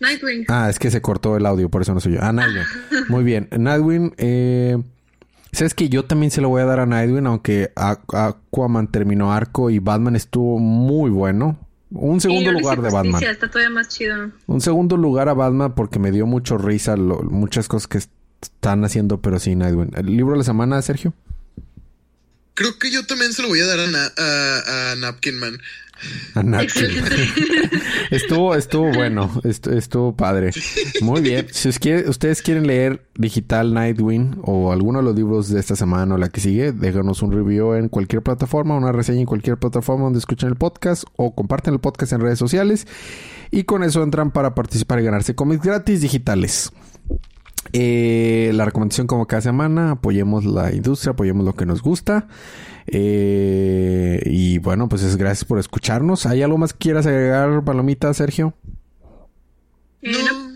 Nightwing. 0.00 0.46
Ah, 0.48 0.68
es 0.70 0.78
que 0.78 0.90
se 0.90 1.02
cortó 1.02 1.36
el 1.36 1.44
audio, 1.46 1.68
por 1.68 1.82
eso 1.82 1.92
no 1.92 2.00
soy 2.00 2.14
yo. 2.14 2.20
Ah, 2.22 2.32
Nightwing. 2.32 2.64
Muy 3.08 3.24
bien. 3.24 3.48
Nightwing, 3.50 4.14
eh, 4.16 4.78
¿Sabes 5.52 5.74
que 5.74 5.88
yo 5.88 6.04
también 6.04 6.30
se 6.30 6.40
lo 6.40 6.48
voy 6.48 6.62
a 6.62 6.64
dar 6.64 6.80
a 6.80 6.86
Nightwing, 6.86 7.26
aunque 7.26 7.72
Aquaman 7.74 8.88
terminó 8.90 9.32
arco 9.32 9.70
y 9.70 9.80
Batman 9.80 10.14
estuvo 10.14 10.58
muy 10.58 11.10
bueno? 11.10 11.58
Un 11.90 12.20
segundo 12.20 12.52
lugar 12.52 12.80
de 12.80 12.90
Batman. 12.90 13.22
Está 13.22 13.48
todavía 13.48 13.70
más 13.70 13.88
chido. 13.88 14.30
Un 14.46 14.60
segundo 14.60 14.96
lugar 14.96 15.28
a 15.28 15.34
Batman 15.34 15.74
porque 15.74 15.98
me 15.98 16.12
dio 16.12 16.24
mucho 16.24 16.56
risa 16.56 16.94
muchas 16.96 17.66
cosas 17.66 17.88
que 17.88 17.98
están 18.42 18.84
haciendo, 18.84 19.20
pero 19.20 19.38
sí, 19.38 19.54
Nightwing. 19.54 19.92
¿El 19.96 20.06
libro 20.16 20.32
de 20.32 20.38
la 20.38 20.44
semana, 20.44 20.80
Sergio? 20.82 21.14
Creo 22.54 22.78
que 22.78 22.90
yo 22.90 23.06
también 23.06 23.32
se 23.32 23.42
lo 23.42 23.48
voy 23.48 23.60
a 23.60 23.66
dar 23.66 23.78
a, 23.80 24.92
a, 24.92 24.96
Napkin 24.96 25.38
Man. 25.38 25.58
estuvo, 28.10 28.54
estuvo 28.54 28.90
bueno, 28.92 29.30
estuvo, 29.44 30.16
padre. 30.16 30.50
Muy 31.02 31.20
bien. 31.20 31.46
Si 31.50 31.68
ustedes 31.68 32.42
quieren 32.42 32.66
leer 32.66 33.06
Digital 33.16 33.74
Nightwing 33.74 34.40
o 34.42 34.72
alguno 34.72 35.00
de 35.00 35.04
los 35.04 35.14
libros 35.14 35.48
de 35.50 35.60
esta 35.60 35.76
semana 35.76 36.14
o 36.14 36.18
la 36.18 36.30
que 36.30 36.40
sigue, 36.40 36.72
déjanos 36.72 37.22
un 37.22 37.32
review 37.32 37.74
en 37.74 37.88
cualquier 37.88 38.22
plataforma, 38.22 38.76
una 38.76 38.92
reseña 38.92 39.20
en 39.20 39.26
cualquier 39.26 39.58
plataforma 39.58 40.04
donde 40.04 40.18
escuchen 40.18 40.48
el 40.48 40.56
podcast 40.56 41.04
o 41.16 41.34
comparten 41.34 41.74
el 41.74 41.80
podcast 41.80 42.12
en 42.12 42.20
redes 42.20 42.38
sociales. 42.38 42.86
Y 43.50 43.64
con 43.64 43.82
eso 43.82 44.02
entran 44.02 44.30
para 44.30 44.54
participar 44.54 45.00
y 45.00 45.04
ganarse 45.04 45.34
cómics 45.34 45.62
gratis 45.62 46.00
digitales. 46.00 46.72
Eh, 47.72 48.50
la 48.54 48.64
recomendación 48.64 49.06
como 49.06 49.26
cada 49.26 49.42
semana, 49.42 49.92
apoyemos 49.92 50.44
la 50.44 50.72
industria, 50.72 51.12
apoyemos 51.12 51.44
lo 51.44 51.54
que 51.54 51.66
nos 51.66 51.82
gusta. 51.82 52.26
Eh, 52.86 54.20
y 54.26 54.58
bueno, 54.58 54.88
pues 54.88 55.02
es 55.02 55.16
gracias 55.16 55.44
por 55.44 55.58
escucharnos. 55.58 56.26
¿Hay 56.26 56.42
algo 56.42 56.58
más 56.58 56.72
que 56.72 56.78
quieras 56.78 57.06
agregar, 57.06 57.64
Palomita, 57.64 58.12
Sergio? 58.14 58.54
No. 60.02 60.50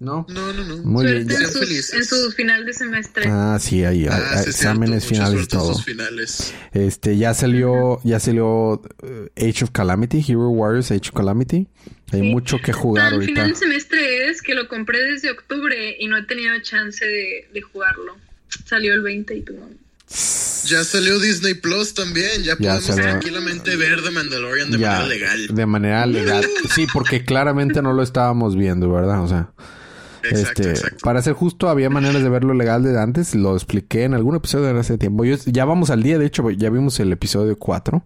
¿No? 0.00 0.24
No, 0.30 0.52
no, 0.54 0.64
no. 0.64 0.76
Muy 0.82 1.04
bien. 1.04 1.30
En, 1.30 1.30
en, 1.30 2.04
su 2.06 2.32
final 2.32 2.64
de 2.64 2.72
semestre. 2.72 3.26
Ah, 3.28 3.58
sí, 3.60 3.84
hay, 3.84 4.06
ah, 4.06 4.42
exámenes 4.46 5.04
finales 5.04 5.44
y 5.44 5.46
todo. 5.46 5.74
Finales. 5.74 6.54
Este, 6.72 7.18
ya 7.18 7.34
salió, 7.34 8.00
ya 8.02 8.18
salió 8.18 8.80
eh, 9.02 9.28
Age 9.36 9.64
of 9.64 9.72
Calamity, 9.72 10.24
Hero 10.26 10.48
Warriors 10.48 10.90
Age 10.90 11.10
of 11.10 11.14
Calamity. 11.14 11.68
Hay 12.12 12.22
mucho 12.22 12.58
que 12.58 12.72
jugar. 12.72 13.14
El 13.14 13.24
final 13.24 13.50
de 13.50 13.56
semestre 13.56 14.28
es 14.28 14.42
que 14.42 14.54
lo 14.54 14.68
compré 14.68 15.02
desde 15.02 15.30
octubre 15.30 15.96
y 15.98 16.08
no 16.08 16.16
he 16.18 16.22
tenido 16.24 16.58
chance 16.60 17.04
de, 17.04 17.48
de 17.52 17.60
jugarlo. 17.62 18.16
Salió 18.66 18.94
el 18.94 19.02
20 19.02 19.36
y 19.36 19.42
todo. 19.42 19.68
Ya 20.66 20.82
salió 20.82 21.20
Disney 21.20 21.54
Plus 21.54 21.94
también, 21.94 22.42
ya, 22.42 22.56
podemos 22.56 22.84
tranquilamente 22.84 23.76
ver 23.76 24.02
The 24.02 24.10
Mandalorian 24.10 24.70
de 24.70 24.78
manera 24.78 25.06
legal. 25.06 25.46
De 25.54 25.66
manera 25.66 26.06
legal. 26.06 26.44
Sí, 26.74 26.86
porque 26.92 27.24
claramente 27.24 27.80
no 27.80 27.92
lo 27.92 28.02
estábamos 28.02 28.56
viendo, 28.56 28.90
¿verdad? 28.90 29.22
O 29.22 29.28
sea. 29.28 29.52
este, 30.28 30.74
para 31.02 31.22
ser 31.22 31.34
justo, 31.34 31.68
había 31.68 31.90
maneras 31.90 32.22
de 32.22 32.28
verlo 32.28 32.54
legal 32.54 32.82
desde 32.82 33.00
antes. 33.00 33.36
Lo 33.36 33.54
expliqué 33.54 34.02
en 34.02 34.14
algún 34.14 34.34
episodio 34.34 34.72
de 34.72 34.80
hace 34.80 34.98
tiempo. 34.98 35.24
ya 35.24 35.64
vamos 35.64 35.90
al 35.90 36.02
día, 36.02 36.18
de 36.18 36.26
hecho, 36.26 36.50
ya 36.50 36.70
vimos 36.70 36.98
el 36.98 37.12
episodio 37.12 37.56
4. 37.56 38.04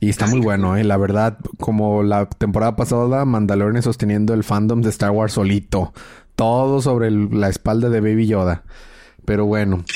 Y 0.00 0.08
está 0.08 0.26
muy 0.26 0.40
bueno, 0.40 0.76
¿eh? 0.76 0.84
La 0.84 0.96
verdad, 0.96 1.38
como 1.58 2.02
la 2.02 2.26
temporada 2.26 2.74
pasada, 2.74 3.26
Mandalorian 3.26 3.82
sosteniendo 3.82 4.32
el 4.32 4.44
fandom 4.44 4.80
de 4.80 4.88
Star 4.88 5.10
Wars 5.10 5.34
solito. 5.34 5.92
Todo 6.36 6.80
sobre 6.80 7.10
la 7.10 7.50
espalda 7.50 7.90
de 7.90 8.00
Baby 8.00 8.26
Yoda. 8.26 8.64
Pero 9.26 9.44
bueno. 9.44 9.84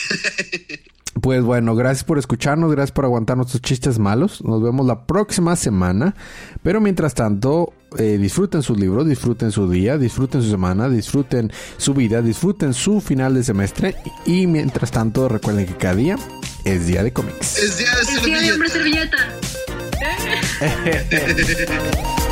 Pues 1.21 1.43
bueno, 1.43 1.77
gracias 1.77 2.03
por 2.03 2.19
escucharnos, 2.19 2.73
gracias 2.73 2.91
por 2.91 3.05
aguantar 3.05 3.37
nuestros 3.37 3.63
chistes 3.63 4.01
malos. 4.01 4.43
Nos 4.43 4.61
vemos 4.61 4.85
la 4.85 5.07
próxima 5.07 5.55
semana. 5.55 6.15
Pero 6.63 6.81
mientras 6.81 7.15
tanto, 7.15 7.73
eh, 7.97 8.19
disfruten 8.19 8.63
sus 8.63 8.79
libros, 8.79 9.07
disfruten 9.07 9.53
su 9.53 9.71
día, 9.71 9.97
disfruten 9.97 10.43
su 10.43 10.51
semana, 10.51 10.89
disfruten 10.89 11.53
su 11.77 11.95
vida, 11.95 12.21
disfruten 12.21 12.75
su 12.75 13.01
final 13.01 13.35
de 13.35 13.45
semestre. 13.45 13.95
Y 14.27 14.49
mientras 14.49 14.91
tanto, 14.91 15.29
recuerden 15.29 15.67
que 15.67 15.77
cada 15.77 15.95
día 15.95 16.19
es 16.65 16.89
día 16.89 17.05
de 17.05 17.13
cómics. 17.13 17.59
Es 17.59 17.79
día 17.79 17.95
de, 17.95 18.03
es 18.03 18.25
día 18.25 18.41
de 18.41 18.53
hombre 18.53 18.69
servilleta. 18.69 19.17
Yeah. 20.61 22.21